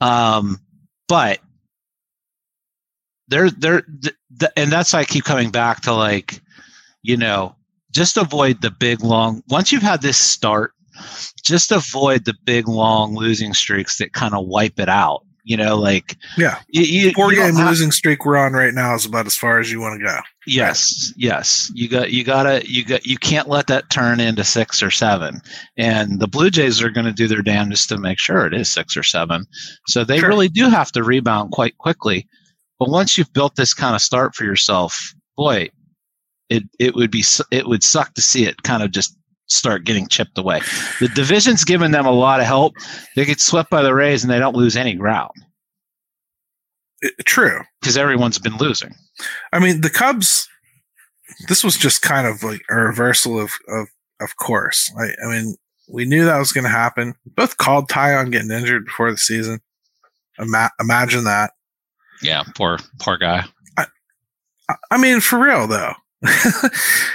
[0.01, 0.61] um,
[1.09, 1.41] but
[3.29, 6.41] they're they're th- and that's why I keep coming back to like,
[7.03, 7.57] you know,
[7.93, 9.43] just avoid the big long.
[9.49, 10.73] Once you've had this start,
[11.45, 15.23] just avoid the big long losing streaks that kind of wipe it out.
[15.47, 18.73] You know, like yeah, you, you, four you game have, losing streak we're on right
[18.73, 20.19] now is about as far as you want to go.
[20.47, 24.83] Yes, yes, you got you gotta you got you can't let that turn into six
[24.83, 25.43] or seven.
[25.77, 28.73] And the Blue Jays are going to do their damnedest to make sure it is
[28.73, 29.45] six or seven.
[29.87, 30.31] So they sure.
[30.31, 32.27] really do have to rebound quite quickly.
[32.79, 35.71] But once you've built this kind of start for yourself, boy,
[36.49, 39.17] it it would be it would suck to see it kind of just
[39.47, 40.61] start getting chipped away.
[41.01, 42.75] The division's given them a lot of help.
[43.15, 45.33] They get swept by the Rays and they don't lose any ground.
[47.01, 48.95] It, true, because everyone's been losing.
[49.53, 50.49] I mean, the Cubs.
[51.49, 53.89] This was just kind of like a reversal of of
[54.21, 54.93] of course.
[54.99, 55.57] I, I mean,
[55.89, 57.15] we knew that was going to happen.
[57.27, 59.61] both called Taillon getting injured before the season.
[60.39, 61.53] Ima- imagine that.
[62.23, 63.45] Yeah, poor poor guy.
[63.77, 63.87] I,
[64.91, 65.93] I mean, for real though,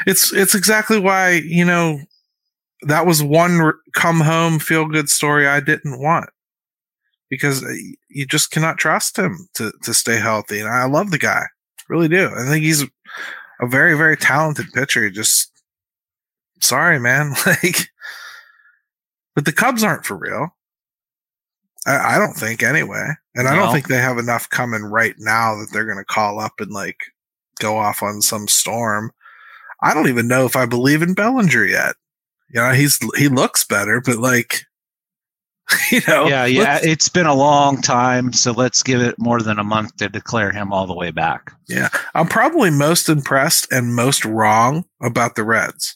[0.05, 1.99] it's it's exactly why you know
[2.83, 6.29] that was one come home feel good story I didn't want
[7.29, 7.73] because uh,
[8.09, 10.59] you just cannot trust him to, to stay healthy.
[10.59, 11.43] And I love the guy,
[11.87, 12.29] really do.
[12.35, 15.09] I think he's a very, very talented pitcher.
[15.09, 15.51] Just
[16.59, 17.33] sorry, man.
[17.45, 17.89] like,
[19.35, 20.55] but the Cubs aren't for real.
[21.89, 23.07] I, I don't think anyway.
[23.35, 23.51] And no.
[23.51, 26.53] I don't think they have enough coming right now that they're going to call up
[26.59, 26.97] and like
[27.59, 29.11] go off on some storm.
[29.81, 31.95] I don't even know if I believe in Bellinger yet.
[32.49, 34.63] You know, he's he looks better, but like
[35.91, 36.79] you know, yeah, yeah.
[36.81, 40.51] It's been a long time, so let's give it more than a month to declare
[40.51, 41.51] him all the way back.
[41.67, 45.95] Yeah, I'm probably most impressed and most wrong about the Reds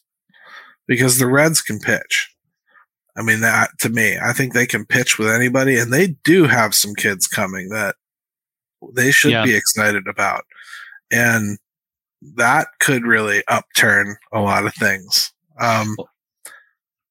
[0.88, 2.33] because the Reds can pitch.
[3.16, 6.46] I mean, that to me, I think they can pitch with anybody, and they do
[6.46, 7.96] have some kids coming that
[8.96, 9.46] they should yeah.
[9.46, 10.46] be excited about,
[11.12, 11.58] and
[12.36, 15.32] that could really upturn a lot of things.
[15.60, 15.96] Um,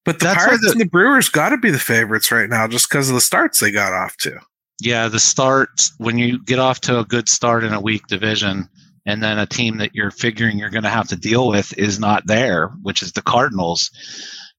[0.05, 2.67] but the That's Pirates the, and the Brewers got to be the favorites right now,
[2.67, 4.41] just because of the starts they got off to.
[4.81, 8.69] Yeah, the start when you get off to a good start in a weak division,
[9.07, 12.01] and then a team that you're figuring you're going to have to deal with is
[12.01, 13.91] not there, which is the Cardinals.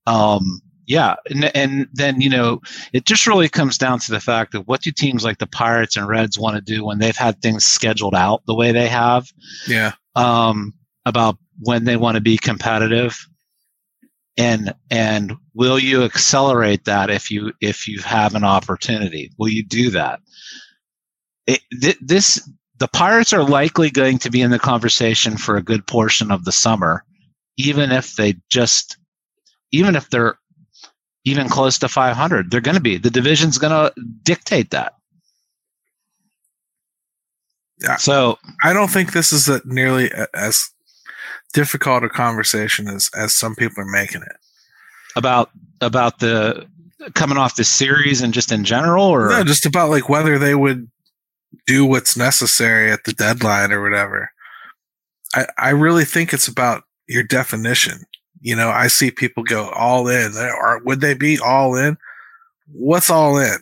[0.07, 2.61] Um, yeah, and, and then you know
[2.93, 5.95] it just really comes down to the fact of what do teams like the Pirates
[5.95, 9.27] and Reds want to do when they've had things scheduled out the way they have.
[9.67, 9.93] Yeah.
[10.15, 10.73] Um,
[11.05, 13.27] about when they want to be competitive
[14.37, 19.63] and and will you accelerate that if you if you have an opportunity will you
[19.63, 20.19] do that
[21.45, 25.63] it, th- this the pirates are likely going to be in the conversation for a
[25.63, 27.03] good portion of the summer
[27.57, 28.97] even if they just
[29.71, 30.37] even if they're
[31.25, 33.93] even close to 500 they're going to be the division's going to
[34.23, 34.93] dictate that.
[37.81, 37.97] Yeah.
[37.97, 40.73] so i don't think this is a nearly as
[41.53, 44.35] difficult a conversation as as some people are making it.
[45.15, 46.67] About about the
[47.13, 49.29] coming off the series and just in general or?
[49.29, 50.89] No just about like whether they would
[51.67, 54.31] do what's necessary at the deadline or whatever.
[55.33, 57.99] I i really think it's about your definition
[58.43, 61.97] you know i see people go all in or would they be all in
[62.71, 63.57] what's all in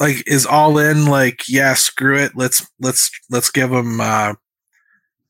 [0.00, 4.32] like is all in like yeah screw it let's let's let's give them uh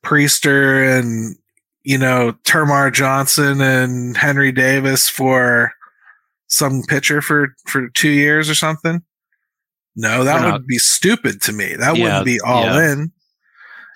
[0.02, 1.36] Priester and
[1.84, 5.72] you know Termarr Johnson and Henry Davis for
[6.48, 9.02] some pitcher for for two years or something.
[9.94, 11.76] No, that would be stupid to me.
[11.76, 12.92] That yeah, wouldn't be all yeah.
[12.92, 13.12] in.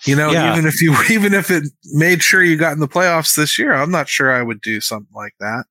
[0.05, 0.53] You know, yeah.
[0.53, 3.73] even if you even if it made sure you got in the playoffs this year,
[3.73, 5.65] I'm not sure I would do something like that.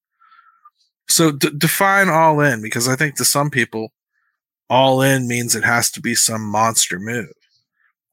[1.07, 3.89] So d- define all in because I think to some people,
[4.69, 7.31] all in means it has to be some monster move.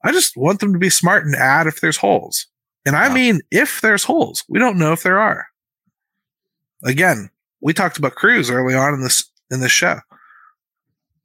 [0.03, 2.45] I just want them to be smart and add if there's holes.
[2.85, 5.47] And I mean, if there's holes, we don't know if there are.
[6.83, 7.29] Again,
[7.61, 9.99] we talked about Cruz early on in this in this show.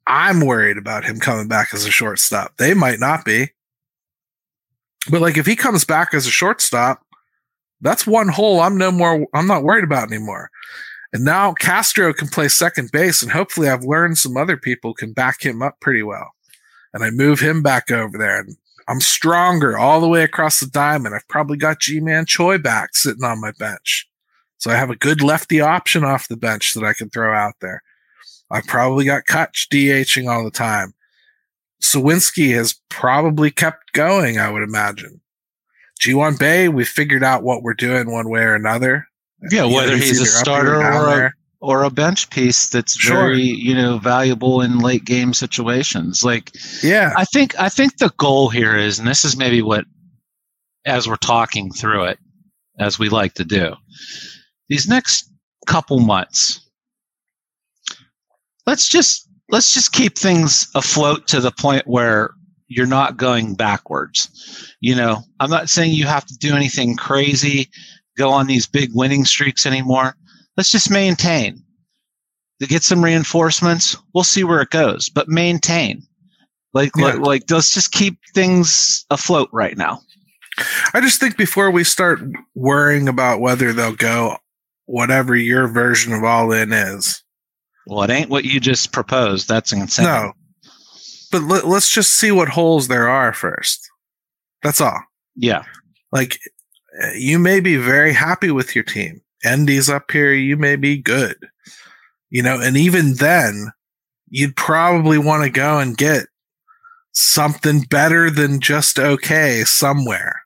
[0.07, 2.57] I'm worried about him coming back as a shortstop.
[2.57, 3.49] They might not be.
[5.09, 7.01] But like if he comes back as a shortstop,
[7.81, 10.49] that's one hole I'm no more I'm not worried about anymore.
[11.13, 15.13] And now Castro can play second base and hopefully I've learned some other people can
[15.13, 16.31] back him up pretty well.
[16.93, 20.65] And I move him back over there and I'm stronger all the way across the
[20.65, 21.15] diamond.
[21.15, 24.09] I've probably got Ji-Man Choi back sitting on my bench.
[24.57, 27.53] So I have a good lefty option off the bench that I can throw out
[27.61, 27.81] there.
[28.51, 30.93] I've probably got Kutch DHing all the time.
[31.81, 35.21] Suwinski has probably kept going, I would imagine.
[35.99, 39.07] Ji-hwan Bae, we figured out what we're doing one way or another.
[39.51, 43.15] Yeah, whether he's, he's a starter or, or or a bench piece that's sure.
[43.15, 46.51] very you know valuable in late game situations like
[46.81, 49.85] yeah i think i think the goal here is and this is maybe what
[50.85, 52.17] as we're talking through it
[52.79, 53.75] as we like to do
[54.69, 55.29] these next
[55.67, 56.65] couple months
[58.65, 62.31] let's just let's just keep things afloat to the point where
[62.67, 67.69] you're not going backwards you know i'm not saying you have to do anything crazy
[68.17, 70.15] go on these big winning streaks anymore
[70.59, 71.63] let's just maintain.
[72.59, 76.03] To get some reinforcements, we'll see where it goes, but maintain.
[76.73, 77.05] Like, yeah.
[77.05, 80.01] like, like, let's just keep things afloat right now.
[80.93, 82.19] I just think before we start
[82.55, 84.35] worrying about whether they'll go,
[84.85, 87.23] whatever your version of all in is.
[87.89, 89.49] Well, it ain't what you just proposed.
[89.49, 90.05] That's insane.
[90.05, 90.33] No,
[91.31, 93.89] but let, let's just see what holes there are first.
[94.61, 94.99] That's all.
[95.35, 95.63] Yeah.
[96.11, 96.39] Like,
[97.15, 99.21] you may be very happy with your team.
[99.43, 101.35] Endy's up here, you may be good.
[102.29, 103.71] You know, and even then,
[104.29, 106.27] you'd probably want to go and get
[107.11, 110.41] something better than just okay somewhere.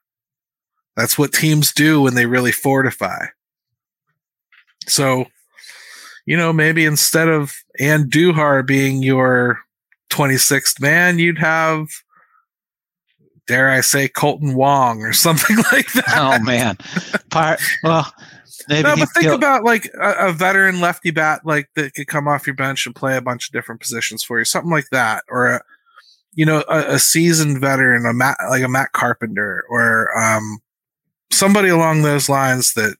[0.96, 3.26] That's what teams do when they really fortify.
[4.86, 5.26] So,
[6.26, 9.60] you know, maybe instead of Andujar being your
[10.10, 11.88] 26th man, you'd have,
[13.46, 16.14] dare I say, Kolten Wong or something like that.
[16.16, 16.76] Oh man,
[17.30, 18.12] Part, well.
[18.68, 22.26] Maybe no, but think about like a, a, veteran lefty bat like that could come
[22.26, 25.22] off your bench and play a bunch of different positions for you, something like that,
[25.28, 25.62] or a
[26.32, 30.60] you know a, a seasoned veteran, a Matt like a Matt Carpenter, or um,
[31.30, 32.96] somebody along those lines that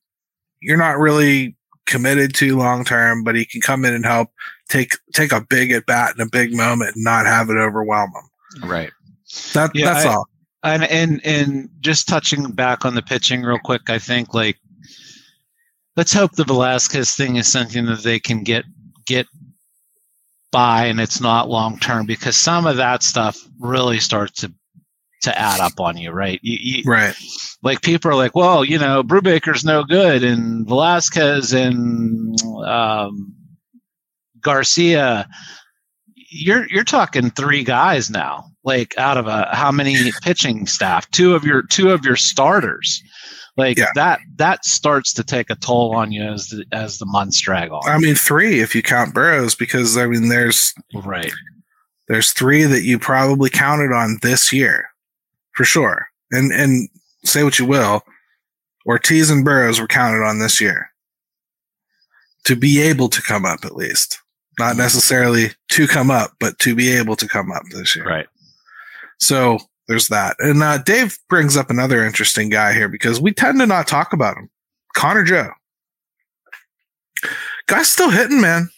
[0.61, 1.57] you're not really
[1.87, 4.31] committed to long term, but he can come in and help
[4.69, 8.13] take take a big at bat in a big moment and not have it overwhelm
[8.15, 8.69] him.
[8.69, 8.91] Right.
[9.53, 10.29] That yeah, that's I, all.
[10.63, 14.59] And and and just touching back on the pitching real quick, I think like
[15.97, 18.65] let's hope the Velasquez thing is something that they can get
[19.07, 19.27] get
[20.51, 24.53] by and it's not long term because some of that stuff really starts to
[25.25, 26.39] to add up on you, right?
[26.43, 27.15] You, you, right.
[27.63, 33.35] Like people are like, well, you know, Brubaker's no good, and Velasquez and um,
[34.41, 35.29] Garcia.
[36.31, 41.11] You're you're talking three guys now, like out of a how many pitching staff?
[41.11, 43.03] Two of your two of your starters.
[43.57, 43.93] Like yeah.
[43.95, 47.71] that that starts to take a toll on you as the as the months drag
[47.71, 47.83] on.
[47.87, 51.33] I mean, three if you count Burrows, because I mean, there's right.
[52.09, 54.91] There's three that you probably counted on this year
[55.55, 56.07] for sure.
[56.31, 56.89] And and
[57.25, 58.03] say what you will,
[58.87, 60.91] Ortiz and Burrows were counted on this year
[62.45, 64.21] to be able to come up at least.
[64.59, 68.05] Not necessarily to come up, but to be able to come up this year.
[68.05, 68.27] Right.
[69.19, 70.37] So there's that.
[70.39, 74.13] And uh, Dave brings up another interesting guy here because we tend to not talk
[74.13, 74.49] about him.
[74.95, 75.51] Connor Joe.
[77.67, 78.69] Guy's still hitting, man.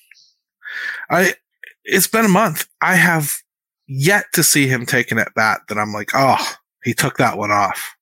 [1.10, 1.34] I
[1.84, 2.66] it's been a month.
[2.80, 3.34] I have
[3.86, 6.54] yet to see him taking at bat that I'm like, oh,
[6.86, 7.96] he took that one off.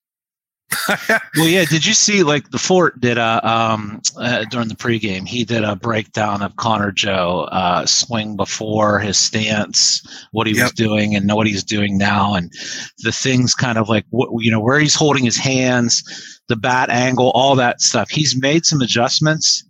[1.35, 1.65] well, yeah.
[1.65, 5.27] Did you see like the Fort did a um, uh, during the pregame?
[5.27, 10.65] He did a breakdown of Connor Joe uh, swing before his stance, what he yep.
[10.65, 12.51] was doing, and what he's doing now, and
[12.99, 16.03] the things kind of like what you know where he's holding his hands,
[16.47, 18.09] the bat angle, all that stuff.
[18.09, 19.63] He's made some adjustments.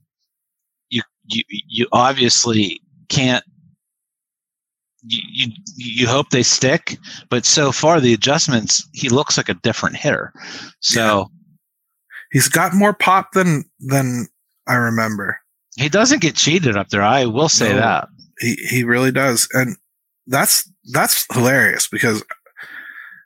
[0.90, 3.46] You you you obviously can't
[5.08, 6.98] you, you hope they stick,
[7.30, 10.34] but so far the adjustments, he looks like a different hitter.
[10.80, 11.24] So yeah.
[12.32, 14.28] he's got more pop than than
[14.68, 15.40] I remember.
[15.78, 17.04] He doesn't get cheated up there.
[17.04, 18.08] I will say no, that
[18.40, 19.76] he he really does, and
[20.28, 22.24] that's that's hilarious because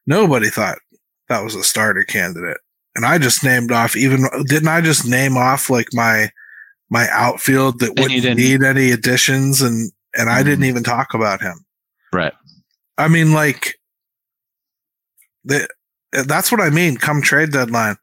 [0.07, 0.79] nobody thought
[1.29, 2.57] that was a starter candidate,
[2.95, 6.31] and I just named off even didn't I just name off like my
[6.89, 10.69] my outfield that wouldn't need any additions and and I didn't mm-hmm.
[10.69, 11.65] even talk about him.
[12.13, 12.33] Right.
[12.97, 13.79] I mean, like,
[15.43, 15.67] the,
[16.11, 16.97] that's what I mean.
[16.97, 17.97] Come trade deadline,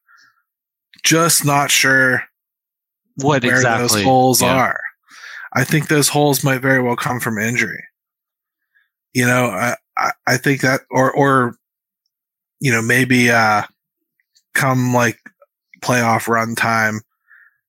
[1.03, 2.23] just not sure
[3.17, 4.55] what exactly those holes yeah.
[4.55, 4.81] are.
[5.53, 7.83] I think those holes might very well come from injury.
[9.13, 11.57] You know, I, I, I think that, or, or,
[12.61, 13.63] you know, maybe, uh,
[14.55, 15.19] come like
[15.81, 17.01] playoff run time,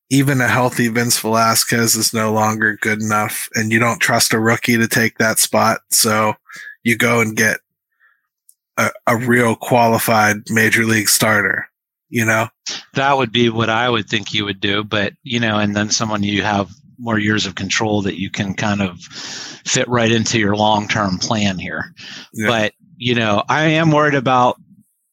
[0.09, 4.39] even a healthy Vince Velasquez is no longer good enough, and you don't trust a
[4.39, 5.81] rookie to take that spot.
[5.89, 6.33] So
[6.83, 7.59] you go and get
[8.77, 11.67] a, a real qualified major league starter.
[12.09, 12.47] You know,
[12.93, 14.83] that would be what I would think you would do.
[14.83, 18.53] But you know, and then someone you have more years of control that you can
[18.53, 21.93] kind of fit right into your long term plan here.
[22.33, 22.47] Yeah.
[22.47, 24.57] But you know, I am worried about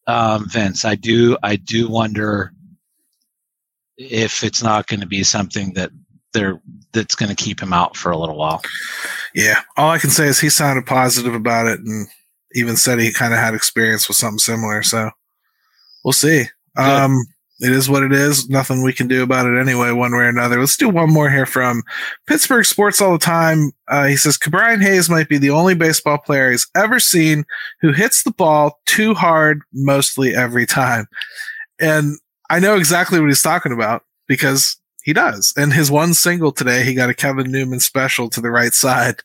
[0.06, 0.84] um, Vince.
[0.84, 1.36] I do.
[1.42, 2.52] I do wonder
[3.96, 5.90] if it's not going to be something that
[6.32, 6.60] they're
[6.92, 8.62] that's going to keep him out for a little while.
[9.34, 12.08] Yeah, all I can say is he sounded positive about it and
[12.54, 14.82] even said he kind of had experience with something similar.
[14.82, 15.10] So
[16.04, 16.44] we'll see.
[16.76, 17.24] Um,
[17.60, 18.48] it is what it is.
[18.48, 20.58] Nothing we can do about it anyway, one way or another.
[20.58, 21.82] Let's do one more here from
[22.26, 23.70] Pittsburgh Sports All the Time.
[23.88, 27.44] Uh, he says Ke'Bryan Hayes might be the only baseball player he's ever seen
[27.80, 31.06] who hits the ball too hard mostly every time.
[31.80, 32.18] And
[32.54, 35.52] I know exactly what he's talking about because he does.
[35.56, 39.16] And his one single today, he got a Kevin Newman special to the right side.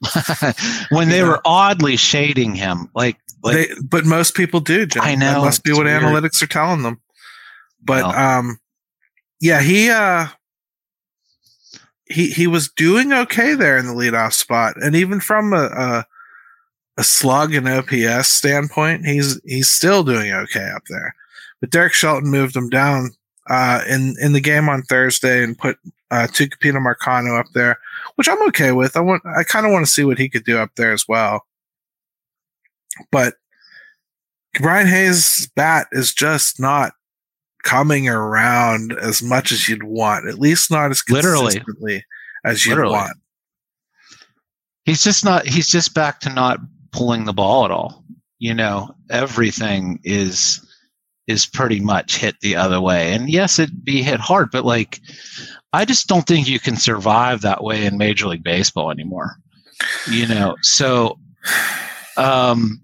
[0.89, 4.87] when they were oddly shading him, like, like they, but most people do.
[4.87, 5.03] Jim.
[5.03, 6.01] I know that must be what weird.
[6.01, 6.99] analytics are telling them.
[7.83, 8.15] But well.
[8.15, 8.59] um,
[9.39, 10.25] yeah, he uh,
[12.05, 16.05] he he was doing okay there in the leadoff spot, and even from a, a
[16.97, 21.13] a slug and OPS standpoint, he's he's still doing okay up there.
[21.61, 23.11] But Derek Shelton moved him down
[23.49, 25.77] uh, in in the game on Thursday and put
[26.11, 27.77] uh, Tucupita Marcano up there,
[28.15, 28.95] which I'm okay with.
[28.95, 31.05] I want I kind of want to see what he could do up there as
[31.07, 31.45] well.
[33.11, 33.35] But
[34.59, 36.93] Brian Hayes' bat is just not
[37.63, 42.05] coming around as much as you'd want, at least not as consistently Literally.
[42.45, 42.93] as you'd Literally.
[42.93, 43.17] want.
[44.85, 45.45] He's just not.
[45.45, 46.59] He's just back to not
[46.91, 48.03] pulling the ball at all.
[48.39, 50.65] You know, everything is
[51.29, 53.13] is pretty much hit the other way.
[53.13, 54.99] And yes, it'd be hit hard, but like,
[55.71, 59.37] I just don't think you can survive that way in Major League Baseball anymore.
[60.09, 61.19] You know, so
[62.17, 62.81] um,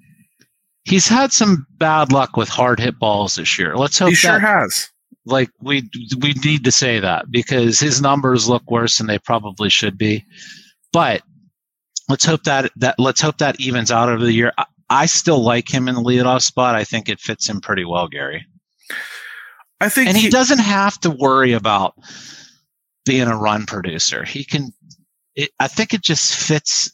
[0.83, 3.75] he's had some bad luck with hard hit balls this year.
[3.75, 4.91] Let's hope he sure has.
[5.25, 5.89] Like we
[6.19, 10.23] we need to say that because his numbers look worse than they probably should be.
[10.93, 11.23] But
[12.07, 14.53] let's hope that that let's hope that evens out over the year.
[14.59, 16.75] I, I still like him in the leadoff spot.
[16.75, 18.45] I think it fits him pretty well, Gary.
[19.81, 21.95] I think, and he, he doesn't have to worry about
[23.05, 24.23] being a run producer.
[24.23, 24.73] He can.
[25.35, 26.91] It, I think it just fits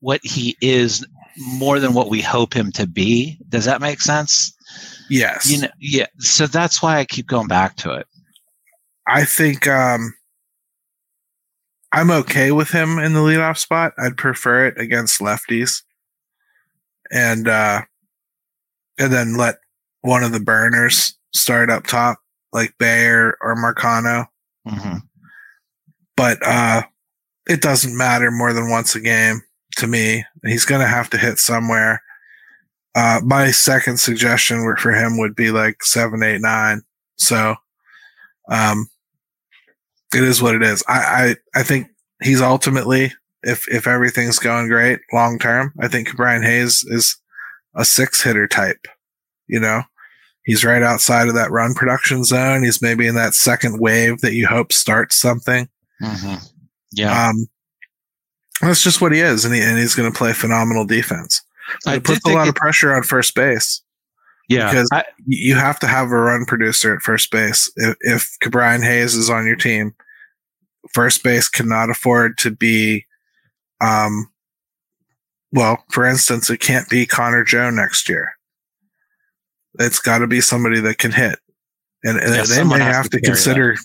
[0.00, 1.04] what he is
[1.36, 3.38] more than what we hope him to be.
[3.48, 4.54] Does that make sense?
[5.10, 5.50] Yes.
[5.50, 6.06] You know, yeah.
[6.18, 8.06] So that's why I keep going back to it.
[9.08, 10.14] I think um,
[11.92, 13.92] I'm okay with him in the leadoff spot.
[13.98, 15.82] I'd prefer it against lefties,
[17.10, 17.82] and uh,
[18.98, 19.58] and then let
[20.02, 22.18] one of the burners start up top,
[22.52, 24.26] like Bayer or Marcano.
[24.66, 24.98] Mm-hmm.
[26.16, 26.82] But uh,
[27.48, 29.42] it doesn't matter more than once a game
[29.76, 30.24] to me.
[30.44, 32.02] He's going to have to hit somewhere.
[32.94, 36.82] Uh, my second suggestion for him would be like seven, eight, nine.
[37.16, 37.56] So,
[38.50, 38.88] um,
[40.14, 40.82] it is what it is.
[40.88, 41.88] I, I, I think
[42.22, 43.12] he's ultimately,
[43.46, 47.16] if, if everything's going great long term, I think Brian Hayes is
[47.74, 48.86] a six hitter type,
[49.46, 49.82] you know,
[50.44, 52.62] he's right outside of that run production zone.
[52.62, 55.68] He's maybe in that second wave that you hope starts something.
[56.02, 56.44] Mm-hmm.
[56.92, 57.28] Yeah.
[57.28, 57.46] Um,
[58.60, 61.42] that's just what he is, and, he, and he's going to play phenomenal defense.
[61.86, 63.82] It puts a lot it, of pressure on first base.
[64.48, 67.70] Yeah, because I, you have to have a run producer at first base.
[67.76, 69.94] If, if Brian Hayes is on your team,
[70.94, 73.05] first base cannot afford to be,
[73.80, 74.30] um,
[75.52, 78.32] well, for instance, it can't be Connor Joe next year.
[79.78, 81.38] It's got to be somebody that can hit,
[82.02, 83.84] and, and yeah, they may have to, to consider that.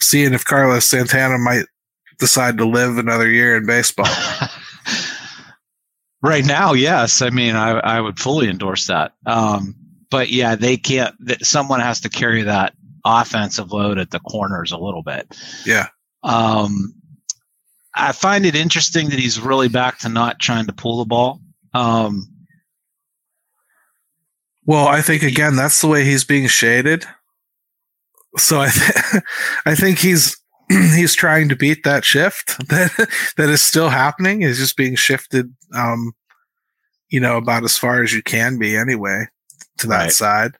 [0.00, 1.66] seeing if Carlos Santana might
[2.18, 4.06] decide to live another year in baseball?
[6.22, 7.20] right now, yes.
[7.20, 9.12] I mean, I, I would fully endorse that.
[9.26, 9.74] Um,
[10.10, 11.14] but yeah, they can't.
[11.44, 12.74] Someone has to carry that
[13.04, 15.36] offensive load at the corners a little bit.
[15.66, 15.88] Yeah.
[16.22, 16.94] Um,
[17.94, 21.40] I find it interesting that he's really back to not trying to pull the ball.
[21.74, 22.28] Um,
[24.64, 27.04] well, I think again that's the way he's being shaded.
[28.38, 29.22] So I, th-
[29.66, 30.36] I think he's
[30.68, 34.42] he's trying to beat that shift that that is still happening.
[34.42, 36.12] Is just being shifted, um,
[37.08, 39.26] you know, about as far as you can be anyway
[39.78, 40.12] to that right.
[40.12, 40.52] side.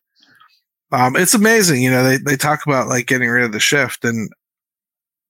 [0.91, 2.05] Um, it's amazing, you know.
[2.05, 4.30] They they talk about like getting rid of the shift, and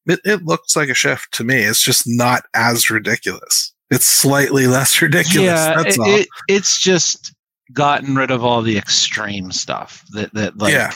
[0.07, 1.63] it it looks like a shift to me.
[1.63, 3.73] It's just not as ridiculous.
[3.91, 5.47] It's slightly less ridiculous.
[5.47, 6.07] Yeah, that's all.
[6.07, 7.35] It, it's just
[7.73, 10.93] gotten rid of all the extreme stuff that that like yeah.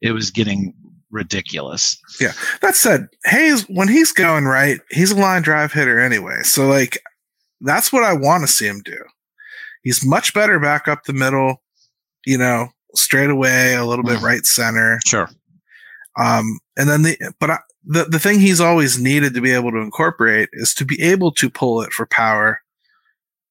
[0.00, 0.74] it was getting
[1.10, 1.98] ridiculous.
[2.20, 2.32] Yeah.
[2.62, 6.42] That said, Hayes, when he's going right, he's a line drive hitter anyway.
[6.42, 7.00] So, like,
[7.60, 8.98] that's what I want to see him do.
[9.82, 11.62] He's much better back up the middle,
[12.26, 14.22] you know, straight away, a little bit mm.
[14.22, 14.98] right center.
[15.06, 15.28] Sure.
[16.18, 19.70] Um, and then the, but I, the, the thing he's always needed to be able
[19.70, 22.60] to incorporate is to be able to pull it for power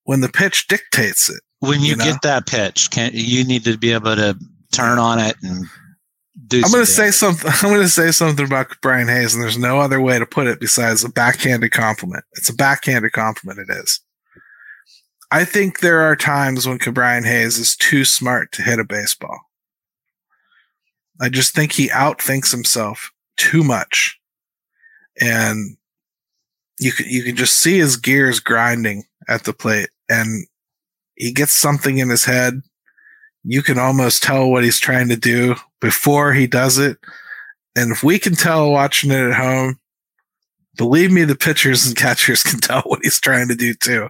[0.03, 1.41] when the pitch dictates it.
[1.59, 2.03] When you, you know?
[2.03, 4.37] get that pitch, can you need to be able to
[4.71, 5.65] turn on it and
[6.47, 7.49] do I'm going to say something.
[7.63, 10.47] I'm going to say something about Brian Hayes, and there's no other way to put
[10.47, 12.25] it besides a backhanded compliment.
[12.33, 13.69] It's a backhanded compliment.
[13.69, 14.01] It is.
[15.31, 19.39] I think there are times when Brian Hayes is too smart to hit a baseball.
[21.19, 24.19] I just think he outthinks himself too much,
[25.19, 25.77] and
[26.79, 30.45] you can you can just see his gears grinding at the plate, and
[31.15, 32.61] he gets something in his head
[33.45, 36.97] you can almost tell what he's trying to do before he does it.
[37.75, 39.79] And if we can tell watching it at home,
[40.77, 44.09] believe me, the pitchers and catchers can tell what he's trying to do too.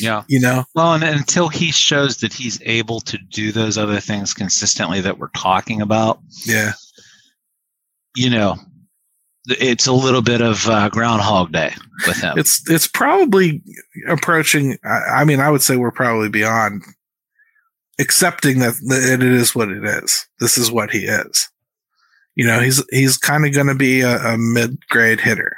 [0.00, 0.22] Yeah.
[0.28, 0.64] You know?
[0.76, 5.18] Well, and until he shows that he's able to do those other things consistently that
[5.18, 6.20] we're talking about.
[6.44, 6.72] Yeah.
[8.16, 8.56] You know,
[9.48, 11.72] it's a little bit of uh, Groundhog Day
[12.06, 12.38] with him.
[12.38, 13.62] It's it's probably
[14.08, 14.78] approaching.
[14.84, 16.82] I, I mean, I would say we're probably beyond
[17.98, 20.26] accepting that, that it is what it is.
[20.40, 21.48] This is what he is.
[22.36, 25.56] You know, he's he's kind of going to be a, a mid grade hitter,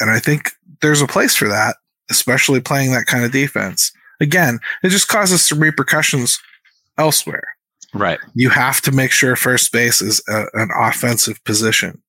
[0.00, 0.50] and I think
[0.80, 1.76] there's a place for that,
[2.10, 3.92] especially playing that kind of defense.
[4.20, 6.40] Again, it just causes some repercussions
[6.98, 7.56] elsewhere.
[7.94, 8.18] Right.
[8.34, 12.01] You have to make sure first base is a, an offensive position.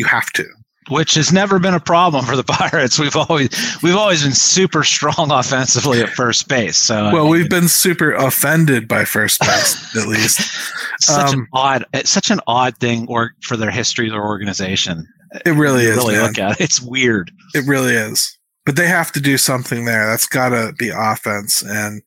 [0.00, 0.46] You have to.
[0.88, 2.98] Which has never been a problem for the Pirates.
[2.98, 3.50] We've always
[3.82, 6.78] we've always been super strong offensively at first base.
[6.78, 10.40] So well, I mean, we've been super offended by first base, at least.
[11.02, 15.06] Such um, an odd, it's such an odd thing, or for their history their organization.
[15.46, 15.96] It really is.
[15.96, 16.26] Really man.
[16.26, 16.64] look at it.
[16.64, 17.30] It's weird.
[17.54, 18.38] It really is.
[18.66, 20.06] But they have to do something there.
[20.06, 22.02] That's got to be offense, and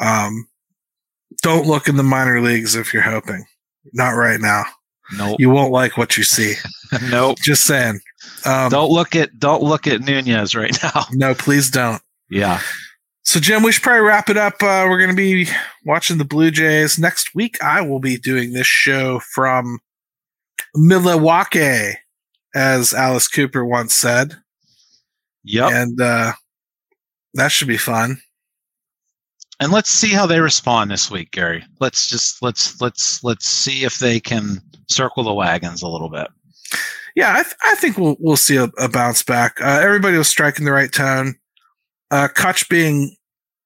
[0.00, 0.48] um,
[1.42, 3.44] don't look in the minor leagues if you're hoping.
[3.92, 4.64] Not right now.
[5.12, 5.36] No, nope.
[5.38, 6.54] you won't like what you see.
[7.10, 7.38] nope.
[7.42, 8.00] Just saying.
[8.46, 11.04] Um, don't look at don't look at Nunez right now.
[11.12, 12.02] No, please don't.
[12.30, 12.60] Yeah.
[13.22, 14.54] So Jim, we should probably wrap it up.
[14.54, 15.48] Uh, we're going to be
[15.84, 17.62] watching the Blue Jays next week.
[17.62, 19.78] I will be doing this show from
[20.74, 21.92] Milwaukee,
[22.54, 24.36] as Alice Cooper once said.
[25.44, 25.72] Yep.
[25.72, 26.32] And uh,
[27.34, 28.18] that should be fun
[29.60, 31.64] and let's see how they respond this week, Gary.
[31.80, 36.28] Let's just let's let's let's see if they can circle the wagons a little bit.
[37.14, 39.60] Yeah, I, th- I think we'll we'll see a, a bounce back.
[39.60, 41.36] Uh, everybody was striking the right tone.
[42.10, 43.16] Uh, Kutch being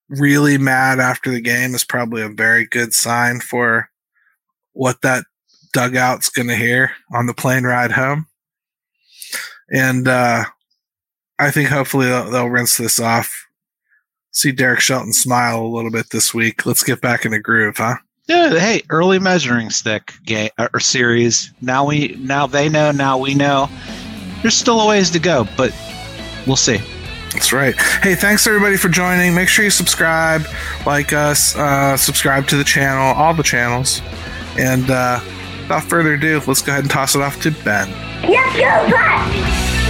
[0.09, 3.91] really mad after the game is probably a very good sign for
[4.73, 5.25] what that
[5.73, 8.27] dugout's going to hear on the plane ride home.
[9.71, 10.45] And uh,
[11.39, 13.49] I think hopefully they'll, they'll rinse this off
[14.39, 16.65] see Derek Shelton smile a little bit this week.
[16.65, 17.97] Let's get back in a groove, huh?
[18.29, 18.59] Yeah.
[18.59, 21.51] Hey, early measuring stick game uh, or series.
[21.63, 22.91] Now we now they know.
[22.93, 23.71] Now we know.
[24.43, 25.75] There's still a ways to go, but
[26.47, 26.79] we'll see.
[27.33, 27.75] That's right.
[28.03, 29.35] Hey, thanks everybody for joining.
[29.35, 30.43] Make sure you subscribe,
[30.85, 34.03] like us, uh, subscribe to the channel, all the channels.
[34.59, 35.21] And uh,
[35.63, 37.91] without further ado, let's go ahead and toss it off to Ben.
[38.29, 39.88] Let's go,